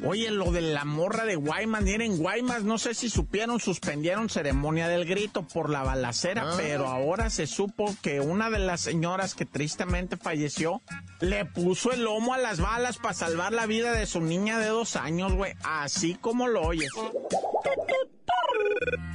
Oye, 0.05 0.31
lo 0.31 0.51
de 0.51 0.59
la 0.59 0.83
morra 0.83 1.23
de 1.23 1.37
Guaymas, 1.37 1.85
y 1.85 1.93
en 1.93 2.17
Guaymas, 2.17 2.63
no 2.63 2.77
sé 2.77 2.93
si 2.93 3.09
supieron, 3.09 3.61
suspendieron 3.61 4.29
ceremonia 4.29 4.89
del 4.89 5.05
grito 5.05 5.47
por 5.47 5.69
la 5.69 5.81
balacera, 5.81 6.57
pero 6.57 6.87
ahora 6.87 7.29
se 7.29 7.47
supo 7.47 7.85
que 8.01 8.19
una 8.19 8.49
de 8.49 8.59
las 8.59 8.81
señoras 8.81 9.33
que 9.33 9.45
tristemente 9.45 10.17
falleció 10.17 10.81
le 11.21 11.45
puso 11.45 11.93
el 11.93 12.03
lomo 12.03 12.33
a 12.33 12.37
las 12.37 12.59
balas 12.59 12.97
para 12.97 13.13
salvar 13.13 13.53
la 13.53 13.65
vida 13.65 13.93
de 13.93 14.05
su 14.05 14.19
niña 14.19 14.59
de 14.59 14.67
dos 14.67 14.97
años, 14.97 15.33
güey, 15.33 15.53
así 15.63 16.15
como 16.15 16.49
lo 16.49 16.63
oyes. 16.63 16.91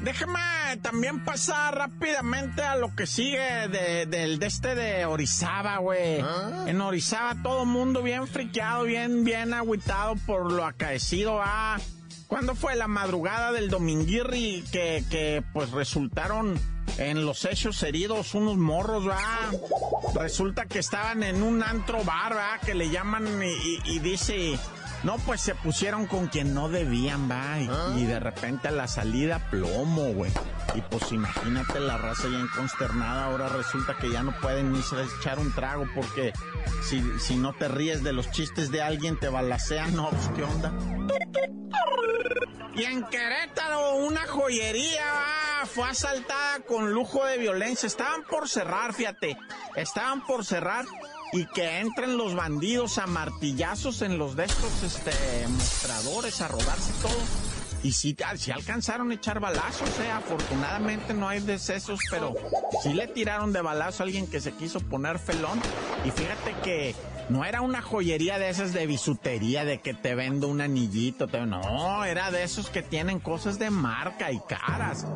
Déjame 0.08 0.40
también 0.80 1.22
pasar 1.22 1.76
rápidamente 1.76 2.62
a 2.62 2.76
lo 2.76 2.96
que 2.96 3.06
sigue 3.06 3.68
de, 3.68 4.06
del 4.06 4.38
de 4.38 4.46
este 4.46 4.74
de 4.74 5.04
Orizaba, 5.04 5.76
güey. 5.76 6.24
En 6.66 6.80
Orizaba 6.80 7.36
todo 7.42 7.66
mundo 7.66 8.02
bien 8.02 8.26
friqueado, 8.26 8.84
bien, 8.84 9.22
bien 9.22 9.52
agüitado 9.52 10.14
por 10.26 10.50
lo 10.50 10.64
acaecido, 10.64 11.40
ah. 11.42 11.76
¿Cuándo 12.26 12.54
fue 12.54 12.74
la 12.74 12.88
madrugada 12.88 13.52
del 13.52 13.68
dominguirri 13.68 14.64
que, 14.72 15.04
que 15.10 15.44
pues 15.52 15.72
resultaron 15.72 16.58
en 16.96 17.26
los 17.26 17.44
hechos 17.44 17.82
heridos 17.82 18.34
unos 18.34 18.56
morros, 18.56 19.06
va? 19.06 19.50
Resulta 20.14 20.64
que 20.64 20.78
estaban 20.78 21.22
en 21.22 21.42
un 21.42 21.62
antro 21.62 22.02
bar, 22.02 22.34
va, 22.34 22.58
que 22.64 22.74
le 22.74 22.88
llaman 22.88 23.42
y, 23.42 23.78
y 23.84 23.98
dice... 23.98 24.58
No, 25.04 25.16
pues 25.18 25.40
se 25.40 25.54
pusieron 25.54 26.06
con 26.06 26.26
quien 26.26 26.54
no 26.54 26.68
debían, 26.68 27.30
va. 27.30 27.58
Y, 27.60 28.02
y 28.02 28.06
de 28.06 28.18
repente 28.18 28.68
a 28.68 28.72
la 28.72 28.88
salida 28.88 29.48
plomo, 29.50 30.12
güey. 30.12 30.32
Y 30.74 30.80
pues 30.82 31.12
imagínate 31.12 31.80
la 31.80 31.96
raza 31.96 32.24
ya 32.30 32.38
inconsternada. 32.38 33.26
Ahora 33.26 33.48
resulta 33.48 33.96
que 33.96 34.10
ya 34.10 34.22
no 34.22 34.38
pueden 34.40 34.72
ni 34.72 34.80
echar 34.80 35.38
un 35.38 35.52
trago 35.54 35.86
porque 35.94 36.32
si, 36.82 37.02
si 37.20 37.36
no 37.36 37.54
te 37.54 37.68
ríes 37.68 38.02
de 38.02 38.12
los 38.12 38.30
chistes 38.30 38.70
de 38.70 38.82
alguien 38.82 39.18
te 39.18 39.28
balacean. 39.28 39.94
No, 39.94 40.10
pues 40.10 40.30
qué 40.34 40.42
onda. 40.42 40.72
Y 42.74 42.84
en 42.84 43.04
Querétaro, 43.04 43.96
una 43.96 44.26
joyería 44.26 45.04
va, 45.12 45.66
fue 45.66 45.88
asaltada 45.88 46.60
con 46.60 46.92
lujo 46.92 47.24
de 47.24 47.38
violencia. 47.38 47.86
Estaban 47.86 48.22
por 48.24 48.48
cerrar, 48.48 48.94
fíjate. 48.94 49.36
Estaban 49.74 50.24
por 50.24 50.44
cerrar 50.44 50.84
y 51.32 51.46
que 51.46 51.80
entren 51.80 52.16
los 52.16 52.34
bandidos 52.34 52.98
a 52.98 53.06
martillazos 53.06 54.02
en 54.02 54.18
los 54.18 54.36
de 54.36 54.44
estos 54.44 54.82
este, 54.82 55.12
mostradores 55.48 56.40
a 56.40 56.48
robarse 56.48 56.92
todo. 57.02 57.18
Y 57.82 57.92
sí, 57.92 58.16
sí 58.36 58.50
alcanzaron 58.50 59.10
a 59.10 59.14
echar 59.14 59.38
balazos, 59.38 59.88
eh. 60.00 60.10
afortunadamente 60.10 61.14
no 61.14 61.28
hay 61.28 61.40
decesos, 61.40 62.00
pero 62.10 62.34
sí 62.82 62.92
le 62.92 63.06
tiraron 63.06 63.52
de 63.52 63.62
balazo 63.62 64.02
a 64.02 64.06
alguien 64.06 64.26
que 64.26 64.40
se 64.40 64.52
quiso 64.52 64.80
poner 64.80 65.18
felón. 65.18 65.60
Y 66.04 66.10
fíjate 66.10 66.56
que 66.64 66.94
no 67.28 67.44
era 67.44 67.60
una 67.60 67.82
joyería 67.82 68.38
de 68.38 68.48
esas 68.48 68.72
de 68.72 68.86
bisutería, 68.86 69.64
de 69.64 69.80
que 69.80 69.94
te 69.94 70.14
vendo 70.14 70.48
un 70.48 70.60
anillito, 70.60 71.28
te... 71.28 71.44
no, 71.44 72.04
era 72.04 72.30
de 72.30 72.42
esos 72.42 72.70
que 72.70 72.82
tienen 72.82 73.20
cosas 73.20 73.58
de 73.58 73.70
marca 73.70 74.32
y 74.32 74.40
caras. 74.40 75.06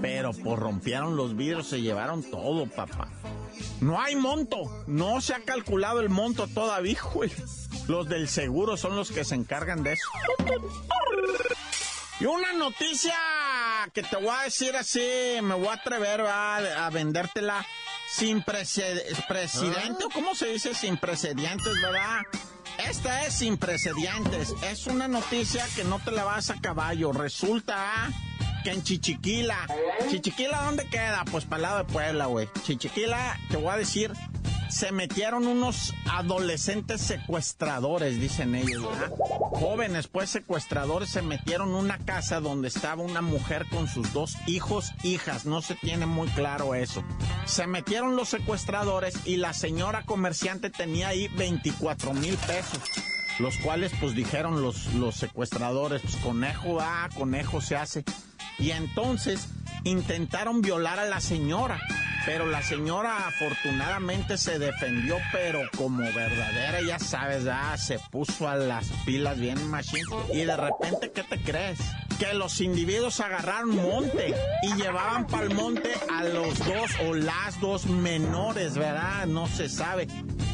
Pero 0.00 0.32
pues 0.32 0.58
rompieron 0.58 1.16
los 1.16 1.36
vidrios, 1.36 1.68
se 1.68 1.80
llevaron 1.80 2.22
todo, 2.22 2.66
papá. 2.66 3.08
No 3.80 4.00
hay 4.00 4.16
monto, 4.16 4.84
no 4.86 5.20
se 5.20 5.34
ha 5.34 5.40
calculado 5.40 6.00
el 6.00 6.08
monto 6.08 6.46
todavía, 6.46 6.98
güey. 7.14 7.32
Los 7.88 8.08
del 8.08 8.28
seguro 8.28 8.76
son 8.76 8.96
los 8.96 9.10
que 9.10 9.24
se 9.24 9.34
encargan 9.34 9.82
de 9.82 9.94
eso. 9.94 10.08
Y 12.20 12.26
una 12.26 12.52
noticia 12.52 13.14
que 13.92 14.02
te 14.02 14.16
voy 14.16 14.28
a 14.28 14.44
decir 14.44 14.76
así, 14.76 15.00
me 15.42 15.54
voy 15.54 15.68
a 15.68 15.72
atrever 15.72 16.20
a, 16.20 16.86
a 16.86 16.90
vendértela 16.90 17.66
sin 18.12 18.42
presidente, 18.42 20.04
¿cómo 20.12 20.34
se 20.34 20.48
dice? 20.48 20.74
Sin 20.74 20.96
precedentes, 20.96 21.80
¿verdad? 21.80 22.20
Esta 22.88 23.26
es 23.26 23.34
sin 23.34 23.56
precedentes. 23.56 24.54
Es 24.62 24.86
una 24.86 25.08
noticia 25.08 25.66
que 25.74 25.84
no 25.84 25.98
te 25.98 26.10
la 26.10 26.24
vas 26.24 26.50
a 26.50 26.60
caballo. 26.60 27.12
Resulta 27.12 28.10
que 28.64 28.70
en 28.70 28.82
Chichiquila. 28.82 29.66
¿Chichiquila 30.10 30.62
dónde 30.62 30.86
queda? 30.88 31.24
Pues 31.30 31.44
para 31.44 31.56
el 31.56 31.62
lado 31.62 31.78
de 31.78 31.84
Puebla, 31.84 32.26
güey. 32.26 32.48
Chichiquila, 32.62 33.38
te 33.50 33.56
voy 33.56 33.72
a 33.72 33.76
decir, 33.76 34.12
se 34.72 34.90
metieron 34.90 35.46
unos 35.46 35.94
adolescentes 36.10 37.02
secuestradores, 37.02 38.18
dicen 38.18 38.54
ellos, 38.54 38.82
¿verdad? 38.88 39.12
Jóvenes, 39.52 40.08
pues 40.08 40.30
secuestradores, 40.30 41.10
se 41.10 41.20
metieron 41.20 41.68
en 41.68 41.74
una 41.74 41.98
casa 41.98 42.40
donde 42.40 42.68
estaba 42.68 43.02
una 43.02 43.20
mujer 43.20 43.66
con 43.68 43.86
sus 43.86 44.14
dos 44.14 44.36
hijos, 44.46 44.92
hijas, 45.02 45.44
no 45.44 45.60
se 45.60 45.74
tiene 45.74 46.06
muy 46.06 46.26
claro 46.28 46.74
eso. 46.74 47.04
Se 47.44 47.66
metieron 47.66 48.16
los 48.16 48.30
secuestradores 48.30 49.14
y 49.26 49.36
la 49.36 49.52
señora 49.52 50.04
comerciante 50.04 50.70
tenía 50.70 51.08
ahí 51.08 51.28
24 51.28 52.14
mil 52.14 52.36
pesos 52.38 52.80
los 53.38 53.56
cuales 53.58 53.92
pues 53.98 54.14
dijeron 54.14 54.62
los, 54.62 54.92
los 54.94 55.16
secuestradores, 55.16 56.02
pues 56.02 56.16
conejo 56.16 56.74
va, 56.74 57.08
conejo 57.14 57.60
se 57.60 57.76
hace. 57.76 58.04
Y 58.58 58.70
entonces 58.70 59.48
intentaron 59.84 60.60
violar 60.60 60.98
a 60.98 61.06
la 61.06 61.20
señora. 61.20 61.80
Pero 62.24 62.46
la 62.46 62.62
señora 62.62 63.26
afortunadamente 63.26 64.38
se 64.38 64.58
defendió, 64.58 65.18
pero 65.32 65.60
como 65.76 65.98
verdadera, 65.98 66.80
ya 66.86 66.98
sabes, 66.98 67.44
ya 67.44 67.76
se 67.76 67.98
puso 67.98 68.48
a 68.48 68.56
las 68.56 68.86
pilas 69.04 69.38
bien 69.38 69.68
machine. 69.68 70.04
Y 70.32 70.44
de 70.44 70.56
repente, 70.56 71.10
¿qué 71.10 71.24
te 71.24 71.38
crees? 71.40 71.80
Que 72.20 72.34
los 72.34 72.60
individuos 72.60 73.18
agarraron 73.18 73.74
monte 73.76 74.34
y 74.62 74.74
llevaban 74.74 75.26
para 75.26 75.44
el 75.44 75.54
monte 75.54 75.90
a 76.10 76.22
los 76.22 76.58
dos 76.60 76.90
o 77.08 77.14
las 77.14 77.60
dos 77.60 77.86
menores, 77.86 78.74
¿verdad? 78.74 79.26
No 79.26 79.48
se 79.48 79.68
sabe. 79.68 80.06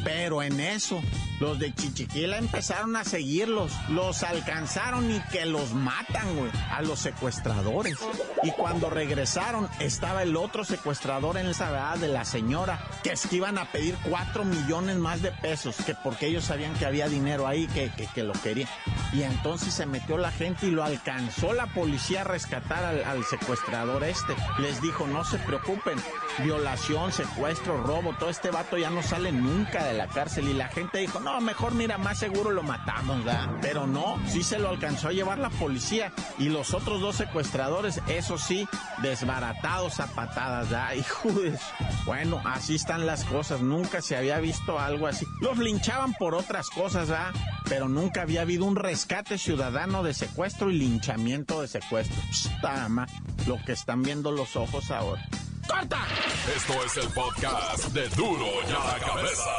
Pero 0.08 0.42
en 0.42 0.58
eso, 0.58 1.02
los 1.38 1.58
de 1.58 1.74
Chichiquila 1.74 2.38
empezaron 2.38 2.96
a 2.96 3.04
seguirlos. 3.04 3.70
Los 3.90 4.22
alcanzaron 4.22 5.14
y 5.14 5.20
que 5.30 5.44
los 5.44 5.74
matan, 5.74 6.34
güey, 6.34 6.50
a 6.70 6.80
los 6.80 6.98
secuestradores. 7.00 7.98
Y 8.42 8.50
cuando 8.52 8.88
regresaron, 8.88 9.68
estaba 9.80 10.22
el 10.22 10.34
otro 10.38 10.64
secuestrador 10.64 11.36
en 11.36 11.48
esa 11.48 11.68
edad 11.68 11.98
de 11.98 12.08
la 12.08 12.24
señora, 12.24 12.80
que 13.02 13.12
es 13.12 13.26
que 13.26 13.36
iban 13.36 13.58
a 13.58 13.70
pedir 13.70 13.98
cuatro 14.08 14.46
millones 14.46 14.96
más 14.96 15.20
de 15.20 15.30
pesos, 15.30 15.76
que 15.84 15.94
porque 15.94 16.28
ellos 16.28 16.44
sabían 16.44 16.72
que 16.76 16.86
había 16.86 17.06
dinero 17.10 17.46
ahí, 17.46 17.66
que, 17.66 18.22
lo 18.22 18.32
querían. 18.32 18.70
Y 19.12 19.24
entonces 19.24 19.74
se 19.74 19.84
metió 19.84 20.16
la 20.16 20.30
gente 20.30 20.68
y 20.68 20.70
lo 20.70 20.84
alcanzó 20.84 21.52
la 21.52 21.66
policía 21.66 22.22
a 22.22 22.24
rescatar 22.24 22.82
al 22.82 23.24
secuestrador 23.26 24.04
este. 24.04 24.34
Les 24.58 24.80
dijo, 24.80 25.06
no 25.06 25.22
se 25.22 25.36
preocupen, 25.36 25.98
violación, 26.42 27.12
secuestro, 27.12 27.82
robo, 27.82 28.14
todo 28.18 28.30
este 28.30 28.50
vato 28.50 28.76
ya 28.76 28.90
no 28.90 29.02
sale 29.02 29.32
nunca 29.32 29.84
de 29.84 29.94
la 29.94 30.06
cárcel. 30.06 30.48
Y 30.48 30.54
la 30.54 30.68
gente 30.68 30.98
dijo, 30.98 31.20
no, 31.20 31.40
mejor 31.40 31.74
mira, 31.74 31.98
más 31.98 32.18
seguro 32.18 32.50
lo 32.50 32.62
matamos, 32.62 33.24
¿verdad? 33.24 33.48
Pero 33.60 33.86
no, 33.86 34.18
sí 34.26 34.42
se 34.42 34.58
lo 34.58 34.68
alcanzó 34.68 35.08
a 35.08 35.12
llevar 35.12 35.38
la 35.38 35.50
policía. 35.50 36.12
Y 36.38 36.48
los 36.48 36.74
otros 36.74 37.00
dos 37.00 37.16
secuestradores, 37.16 38.00
eso 38.08 38.38
sí, 38.38 38.68
desbaratados 39.02 40.00
a 40.00 40.06
patadas, 40.08 40.70
¿verdad? 40.70 40.92
Hijo 40.96 41.32
de... 41.32 41.58
Bueno, 42.04 42.40
así 42.44 42.74
están 42.74 43.06
las 43.06 43.24
cosas. 43.24 43.60
Nunca 43.60 44.02
se 44.02 44.16
había 44.16 44.38
visto 44.38 44.78
algo 44.78 45.06
así. 45.06 45.26
Los 45.40 45.58
linchaban 45.58 46.14
por 46.14 46.34
otras 46.34 46.70
cosas, 46.70 47.08
¿verdad? 47.08 47.32
Pero 47.68 47.88
nunca 47.88 48.22
había 48.22 48.42
habido 48.42 48.64
un 48.64 48.76
rescate 48.76 49.38
ciudadano 49.38 50.02
de 50.02 50.14
secuestro 50.14 50.70
y 50.70 50.78
linchamiento 50.78 51.60
de 51.60 51.68
secuestro. 51.68 52.20
Más 52.88 53.10
lo 53.46 53.62
que 53.64 53.72
están 53.72 54.02
viendo 54.02 54.30
los 54.30 54.56
ojos 54.56 54.90
ahora. 54.90 55.26
¡Corta! 55.68 56.06
Esto 56.56 56.84
es 56.84 56.96
el 56.96 57.08
podcast 57.12 57.84
de 57.88 58.08
Duro 58.10 58.46
y 58.66 58.70
a 58.72 58.92
la 58.92 58.98
Cabeza. 59.06 59.50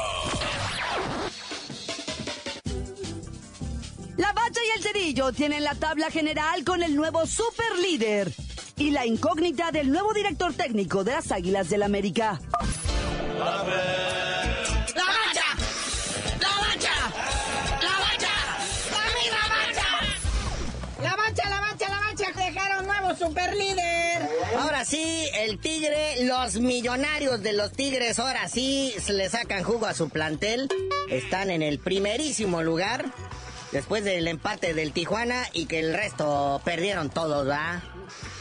La 4.17 4.33
Bacha 4.33 4.59
y 4.65 4.77
el 4.77 4.83
Cerillo 4.83 5.31
tienen 5.31 5.63
la 5.63 5.75
tabla 5.75 6.09
general 6.09 6.63
con 6.65 6.81
el 6.83 6.95
nuevo 6.95 7.25
super 7.27 7.77
líder 7.81 8.33
y 8.75 8.89
la 8.91 9.05
incógnita 9.05 9.71
del 9.71 9.91
nuevo 9.91 10.13
director 10.13 10.53
técnico 10.53 11.03
de 11.03 11.11
las 11.13 11.31
Águilas 11.31 11.69
del 11.69 11.83
América. 11.83 12.41
¡La 13.37 13.45
Bacha! 15.05 15.45
¡La 16.41 16.49
Bacha! 16.59 16.93
¡La 17.81 17.99
Bacha! 17.99 18.33
¡La 19.31 19.47
Bacha! 19.47 19.89
La 21.01 21.15
Bacha, 21.15 21.49
la 21.49 21.59
Bacha, 21.61 21.89
la 21.89 21.99
Bacha 21.99 22.31
dejaron 22.35 22.87
nuevo 22.87 23.15
super 23.15 23.55
líder. 23.55 23.98
Ahora 24.79 24.91
sí, 24.91 25.29
el 25.33 25.59
Tigre, 25.59 26.23
los 26.23 26.55
millonarios 26.55 27.43
de 27.43 27.51
los 27.51 27.73
Tigres, 27.73 28.17
ahora 28.17 28.47
sí 28.47 28.95
le 29.09 29.27
sacan 29.27 29.61
jugo 29.61 29.87
a 29.87 29.93
su 29.93 30.07
plantel. 30.07 30.69
Están 31.09 31.49
en 31.49 31.61
el 31.61 31.79
primerísimo 31.79 32.63
lugar 32.63 33.03
después 33.73 34.05
del 34.05 34.29
empate 34.29 34.73
del 34.73 34.93
Tijuana 34.93 35.43
y 35.51 35.65
que 35.65 35.79
el 35.79 35.93
resto 35.93 36.61
perdieron 36.63 37.09
todos, 37.09 37.45
¿va? 37.45 37.83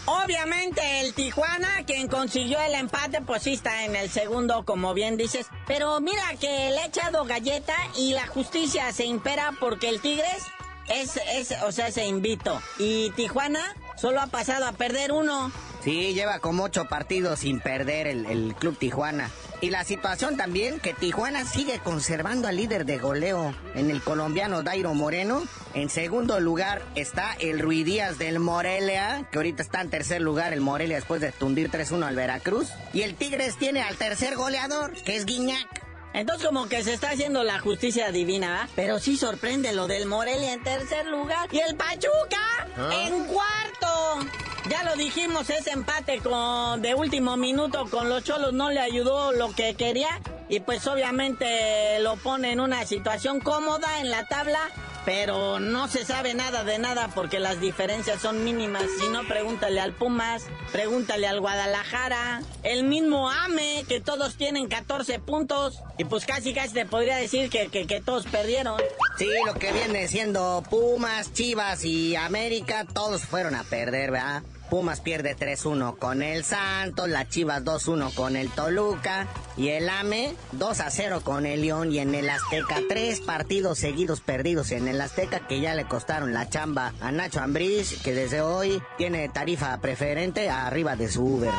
Obviamente 0.06 0.80
el 1.00 1.12
Tijuana, 1.12 1.84
quien 1.84 2.06
consiguió 2.06 2.60
el 2.60 2.74
empate, 2.74 3.20
pues 3.20 3.42
sí 3.42 3.54
está 3.54 3.84
en 3.84 3.96
el 3.96 4.08
segundo, 4.08 4.64
como 4.64 4.94
bien 4.94 5.16
dices. 5.16 5.48
Pero 5.66 6.00
mira 6.00 6.22
que 6.40 6.70
le 6.70 6.78
ha 6.78 6.86
echado 6.86 7.24
galleta 7.24 7.74
y 7.96 8.12
la 8.12 8.28
justicia 8.28 8.92
se 8.92 9.06
impera 9.06 9.54
porque 9.58 9.88
el 9.88 10.00
Tigres 10.00 10.44
es, 10.88 11.18
es 11.32 11.52
o 11.64 11.72
sea, 11.72 11.90
se 11.90 12.06
invito. 12.06 12.62
Y 12.78 13.10
Tijuana 13.16 13.74
solo 13.96 14.20
ha 14.20 14.28
pasado 14.28 14.66
a 14.66 14.72
perder 14.72 15.10
uno. 15.10 15.50
Sí, 15.82 16.14
lleva 16.14 16.40
como 16.40 16.64
ocho 16.64 16.86
partidos 16.86 17.40
sin 17.40 17.60
perder 17.60 18.06
el, 18.06 18.26
el 18.26 18.54
Club 18.54 18.76
Tijuana. 18.78 19.30
Y 19.60 19.70
la 19.70 19.84
situación 19.84 20.36
también 20.36 20.78
que 20.78 20.94
Tijuana 20.94 21.44
sigue 21.44 21.80
conservando 21.80 22.46
al 22.46 22.56
líder 22.56 22.84
de 22.84 22.98
goleo 22.98 23.54
en 23.74 23.90
el 23.90 24.02
colombiano 24.02 24.62
Dairo 24.62 24.94
Moreno. 24.94 25.42
En 25.74 25.90
segundo 25.90 26.38
lugar 26.38 26.82
está 26.94 27.34
el 27.40 27.58
Rui 27.58 27.82
Díaz 27.82 28.18
del 28.18 28.38
Morelia, 28.38 29.26
que 29.32 29.38
ahorita 29.38 29.62
está 29.62 29.80
en 29.80 29.90
tercer 29.90 30.20
lugar 30.20 30.52
el 30.52 30.60
Morelia 30.60 30.96
después 30.96 31.20
de 31.20 31.32
tundir 31.32 31.70
3-1 31.70 32.06
al 32.06 32.16
Veracruz. 32.16 32.68
Y 32.92 33.02
el 33.02 33.16
Tigres 33.16 33.56
tiene 33.56 33.82
al 33.82 33.96
tercer 33.96 34.36
goleador, 34.36 34.92
que 35.02 35.16
es 35.16 35.26
Guiñac. 35.26 35.86
Entonces 36.14 36.46
como 36.46 36.68
que 36.68 36.82
se 36.84 36.94
está 36.94 37.10
haciendo 37.10 37.44
la 37.44 37.58
justicia 37.58 38.10
divina, 38.10 38.62
¿ah? 38.62 38.68
Pero 38.74 38.98
sí 38.98 39.16
sorprende 39.16 39.72
lo 39.72 39.86
del 39.86 40.06
Morelia 40.06 40.52
en 40.52 40.62
tercer 40.62 41.06
lugar 41.06 41.48
y 41.52 41.58
el 41.58 41.76
Pachuca 41.76 42.66
en 42.92 43.24
cuarto. 43.24 44.30
Ya 44.68 44.82
lo 44.82 44.96
dijimos, 44.96 45.48
ese 45.48 45.70
empate 45.70 46.18
con 46.18 46.82
de 46.82 46.94
último 46.94 47.36
minuto 47.36 47.86
con 47.90 48.08
los 48.08 48.24
Cholos 48.24 48.52
no 48.52 48.70
le 48.70 48.80
ayudó 48.80 49.32
lo 49.32 49.54
que 49.54 49.74
quería 49.74 50.20
y 50.48 50.60
pues 50.60 50.86
obviamente 50.86 51.98
lo 52.00 52.16
pone 52.16 52.52
en 52.52 52.60
una 52.60 52.84
situación 52.84 53.40
cómoda 53.40 54.00
en 54.00 54.10
la 54.10 54.26
tabla 54.26 54.60
pero 55.08 55.58
no 55.58 55.88
se 55.88 56.04
sabe 56.04 56.34
nada 56.34 56.64
de 56.64 56.78
nada 56.78 57.08
porque 57.14 57.38
las 57.38 57.62
diferencias 57.62 58.20
son 58.20 58.44
mínimas. 58.44 58.82
Si 59.00 59.08
no, 59.08 59.26
pregúntale 59.26 59.80
al 59.80 59.94
Pumas, 59.94 60.44
pregúntale 60.70 61.26
al 61.26 61.40
Guadalajara, 61.40 62.42
el 62.62 62.84
mismo 62.84 63.30
AME, 63.30 63.86
que 63.88 64.02
todos 64.02 64.34
tienen 64.34 64.68
14 64.68 65.18
puntos. 65.18 65.80
Y 65.96 66.04
pues 66.04 66.26
casi 66.26 66.52
casi 66.52 66.74
te 66.74 66.84
podría 66.84 67.16
decir 67.16 67.48
que, 67.48 67.68
que, 67.68 67.86
que 67.86 68.02
todos 68.02 68.26
perdieron. 68.26 68.78
Sí, 69.16 69.28
lo 69.46 69.54
que 69.54 69.72
viene 69.72 70.08
siendo 70.08 70.62
Pumas, 70.68 71.32
Chivas 71.32 71.86
y 71.86 72.14
América, 72.14 72.84
todos 72.84 73.22
fueron 73.22 73.54
a 73.54 73.64
perder, 73.64 74.10
¿verdad? 74.10 74.42
Pumas 74.70 75.00
pierde 75.00 75.36
3-1 75.36 75.98
con 75.98 76.22
el 76.22 76.44
Santos, 76.44 77.08
la 77.08 77.28
Chivas 77.28 77.64
2-1 77.64 78.14
con 78.14 78.36
el 78.36 78.50
Toluca 78.50 79.26
y 79.56 79.68
el 79.68 79.88
AME 79.88 80.34
2-0 80.56 81.22
con 81.22 81.46
el 81.46 81.62
León 81.62 81.92
y 81.92 81.98
en 81.98 82.14
el 82.14 82.28
Azteca 82.28 82.80
tres 82.88 83.20
partidos 83.20 83.78
seguidos 83.78 84.20
perdidos 84.20 84.70
en 84.72 84.88
el 84.88 85.00
Azteca 85.00 85.46
que 85.46 85.60
ya 85.60 85.74
le 85.74 85.84
costaron 85.84 86.32
la 86.32 86.48
chamba 86.48 86.92
a 87.00 87.10
Nacho 87.10 87.40
Ambriz 87.40 88.00
que 88.02 88.12
desde 88.12 88.40
hoy 88.40 88.82
tiene 88.96 89.28
tarifa 89.28 89.78
preferente 89.78 90.50
arriba 90.50 90.96
de 90.96 91.08
su 91.08 91.24
Uber. 91.24 91.50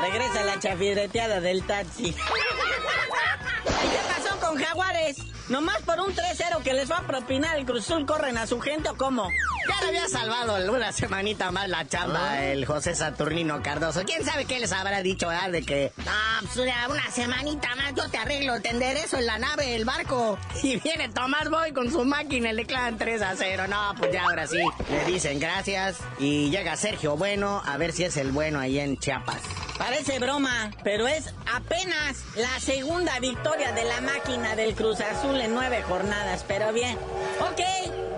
Regresa 0.00 0.44
la 0.44 0.58
chafidreteada 0.58 1.40
del 1.40 1.62
taxi. 1.62 2.14
¿Y 4.54 4.58
qué 4.58 4.64
pasó 4.64 4.76
con 4.76 4.84
Jaguares? 4.84 5.16
Nomás 5.48 5.82
por 5.82 6.00
un 6.00 6.14
3-0 6.14 6.62
que 6.62 6.72
les 6.72 6.90
va 6.90 6.98
a 6.98 7.02
propinar 7.06 7.58
el 7.58 7.66
Cruzul 7.66 8.06
corren 8.06 8.38
a 8.38 8.46
su 8.46 8.60
gente 8.60 8.88
o 8.88 8.96
cómo? 8.96 9.28
Ya 9.68 9.80
le 9.82 9.88
había 9.88 10.08
salvado 10.08 10.72
una 10.72 10.90
semanita 10.92 11.50
más 11.50 11.68
la 11.68 11.86
chamba 11.86 12.30
Ah. 12.32 12.44
el 12.46 12.64
José 12.64 12.94
Saturnino 12.94 13.62
Cardoso. 13.62 14.04
¿Quién 14.04 14.24
sabe 14.24 14.46
qué 14.46 14.58
les 14.58 14.72
habrá 14.72 15.02
dicho, 15.02 15.28
ah, 15.28 15.50
De 15.50 15.62
que, 15.62 15.92
no, 15.98 16.12
pues 16.40 16.56
una, 16.56 16.88
una 16.88 17.10
semanita 17.10 17.74
más 17.76 17.94
yo 17.94 18.08
te 18.08 18.16
arreglo, 18.16 18.58
te 18.62 18.70
enderezo 18.70 19.18
en 19.18 19.26
la 19.26 19.38
nave, 19.38 19.74
el 19.76 19.84
barco. 19.84 20.38
Y 20.62 20.76
viene 20.80 21.10
Tomás 21.10 21.50
Boy 21.50 21.72
con 21.72 21.90
su 21.90 22.04
máquina 22.04 22.50
y 22.50 22.54
le 22.54 22.64
clavan 22.64 22.96
3 22.96 23.20
a 23.20 23.34
0. 23.36 23.66
No, 23.68 23.94
pues 23.98 24.12
ya 24.12 24.22
ahora 24.22 24.46
sí. 24.46 24.58
Le 24.90 25.04
dicen 25.04 25.38
gracias 25.40 25.98
y 26.18 26.48
llega 26.50 26.74
Sergio 26.76 27.16
Bueno 27.18 27.62
a 27.66 27.76
ver 27.76 27.92
si 27.92 28.04
es 28.04 28.16
el 28.16 28.32
bueno 28.32 28.60
ahí 28.60 28.78
en 28.78 28.96
Chiapas. 28.98 29.42
Parece 29.78 30.18
broma, 30.20 30.70
pero 30.84 31.08
es 31.08 31.34
apenas 31.52 32.24
la 32.36 32.60
segunda 32.60 33.18
victoria 33.18 33.72
de 33.72 33.84
la 33.84 34.00
máquina 34.00 34.54
del 34.54 34.74
Cruz 34.74 35.00
Azul 35.00 35.40
en 35.40 35.52
nueve 35.52 35.82
jornadas, 35.82 36.44
pero 36.46 36.72
bien. 36.72 36.96
Ok, 37.40 37.60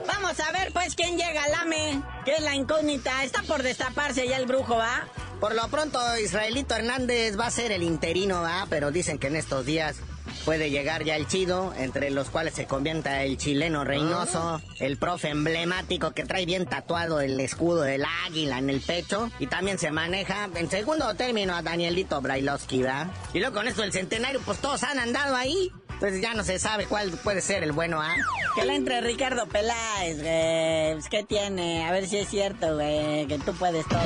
vamos 0.06 0.38
a 0.38 0.52
ver 0.52 0.70
pues 0.72 0.94
quién 0.94 1.16
llega 1.16 1.44
al 1.44 1.54
AME, 1.54 2.02
que 2.24 2.34
es 2.34 2.40
la 2.40 2.54
incógnita. 2.54 3.24
Está 3.24 3.42
por 3.42 3.62
destaparse 3.62 4.28
ya 4.28 4.36
el 4.36 4.46
brujo, 4.46 4.76
¿va? 4.76 5.08
Por 5.40 5.54
lo 5.54 5.66
pronto, 5.68 5.98
Israelito 6.18 6.74
Hernández 6.74 7.38
va 7.38 7.46
a 7.46 7.50
ser 7.50 7.72
el 7.72 7.82
interino, 7.82 8.42
¿va? 8.42 8.66
Pero 8.68 8.90
dicen 8.90 9.18
que 9.18 9.28
en 9.28 9.36
estos 9.36 9.64
días 9.64 9.96
puede 10.44 10.70
llegar 10.70 11.04
ya 11.04 11.16
el 11.16 11.26
chido, 11.26 11.74
entre 11.76 12.10
los 12.10 12.30
cuales 12.30 12.54
se 12.54 12.66
convienta 12.66 13.22
el 13.24 13.36
chileno 13.36 13.84
Reynoso, 13.84 14.60
el 14.78 14.96
profe 14.96 15.28
emblemático 15.28 16.12
que 16.12 16.24
trae 16.24 16.46
bien 16.46 16.66
tatuado 16.66 17.20
el 17.20 17.38
escudo 17.40 17.82
del 17.82 18.04
águila 18.26 18.58
en 18.58 18.70
el 18.70 18.80
pecho, 18.80 19.30
y 19.38 19.46
también 19.46 19.78
se 19.78 19.90
maneja 19.90 20.48
en 20.54 20.70
segundo 20.70 21.14
término 21.14 21.54
a 21.54 21.62
Danielito 21.62 22.20
Brailovsky, 22.20 22.82
¿va? 22.82 23.10
Y 23.32 23.40
luego 23.40 23.54
con 23.54 23.68
esto 23.68 23.82
del 23.82 23.92
centenario, 23.92 24.40
pues 24.44 24.58
todos 24.58 24.82
han 24.82 24.98
andado 24.98 25.36
ahí. 25.36 25.72
Pues 25.98 26.20
ya 26.20 26.34
no 26.34 26.44
se 26.44 26.58
sabe 26.58 26.86
cuál 26.86 27.10
puede 27.10 27.40
ser 27.40 27.62
el 27.62 27.72
bueno, 27.72 28.02
¿ah? 28.02 28.14
Que 28.54 28.64
le 28.64 28.74
entre 28.74 29.00
Ricardo 29.00 29.46
Peláez, 29.46 30.20
güey. 30.20 30.92
Pues, 30.94 31.08
¿Qué 31.08 31.24
tiene? 31.24 31.86
A 31.86 31.92
ver 31.92 32.06
si 32.06 32.18
es 32.18 32.28
cierto, 32.28 32.74
güey, 32.74 33.26
que 33.26 33.38
tú 33.38 33.54
puedes 33.54 33.86
todo. 33.86 34.00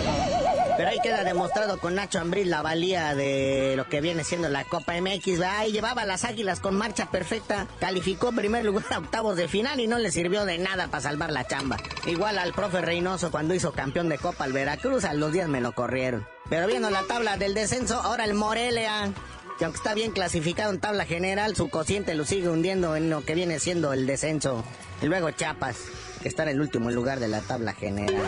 Pero 0.76 0.88
ahí 0.88 0.98
queda 1.02 1.24
demostrado 1.24 1.78
con 1.78 1.94
Nacho 1.94 2.20
Ambriz 2.20 2.46
la 2.46 2.62
valía 2.62 3.14
de 3.14 3.74
lo 3.76 3.88
que 3.88 4.00
viene 4.00 4.24
siendo 4.24 4.48
la 4.48 4.64
Copa 4.64 4.94
MX. 5.00 5.40
Ahí 5.40 5.72
llevaba 5.72 6.04
las 6.04 6.24
Águilas 6.24 6.60
con 6.60 6.76
marcha 6.76 7.10
perfecta, 7.10 7.66
calificó 7.80 8.28
en 8.30 8.36
primer 8.36 8.64
lugar 8.64 8.84
a 8.90 8.98
octavos 8.98 9.36
de 9.36 9.48
final 9.48 9.80
y 9.80 9.86
no 9.86 9.98
le 9.98 10.10
sirvió 10.10 10.44
de 10.44 10.58
nada 10.58 10.88
para 10.88 11.02
salvar 11.02 11.30
la 11.32 11.46
chamba. 11.46 11.76
Igual 12.06 12.38
al 12.38 12.52
profe 12.52 12.80
Reynoso 12.80 13.30
cuando 13.30 13.54
hizo 13.54 13.72
campeón 13.72 14.08
de 14.08 14.18
Copa 14.18 14.44
al 14.44 14.52
Veracruz, 14.52 15.04
a 15.04 15.14
los 15.14 15.32
días 15.32 15.48
me 15.48 15.60
lo 15.60 15.72
corrieron. 15.72 16.26
Pero 16.48 16.66
viendo 16.66 16.90
la 16.90 17.02
tabla 17.04 17.36
del 17.36 17.54
descenso, 17.54 18.00
ahora 18.00 18.24
el 18.24 18.34
Morelia, 18.34 19.12
que 19.60 19.66
aunque 19.66 19.76
está 19.76 19.92
bien 19.92 20.12
clasificado 20.12 20.72
en 20.72 20.80
tabla 20.80 21.04
general, 21.04 21.54
su 21.54 21.68
cociente 21.68 22.14
lo 22.14 22.24
sigue 22.24 22.48
hundiendo 22.48 22.96
en 22.96 23.10
lo 23.10 23.26
que 23.26 23.34
viene 23.34 23.58
siendo 23.58 23.92
el 23.92 24.06
descenso. 24.06 24.64
Y 25.02 25.06
luego 25.06 25.30
Chiapas, 25.32 25.76
que 26.22 26.28
está 26.28 26.44
en 26.44 26.48
el 26.48 26.62
último 26.62 26.90
lugar 26.90 27.20
de 27.20 27.28
la 27.28 27.42
tabla 27.42 27.74
general. 27.74 28.24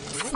Por 0.07 0.25
ahora 0.25 0.31
hemos 0.31 0.36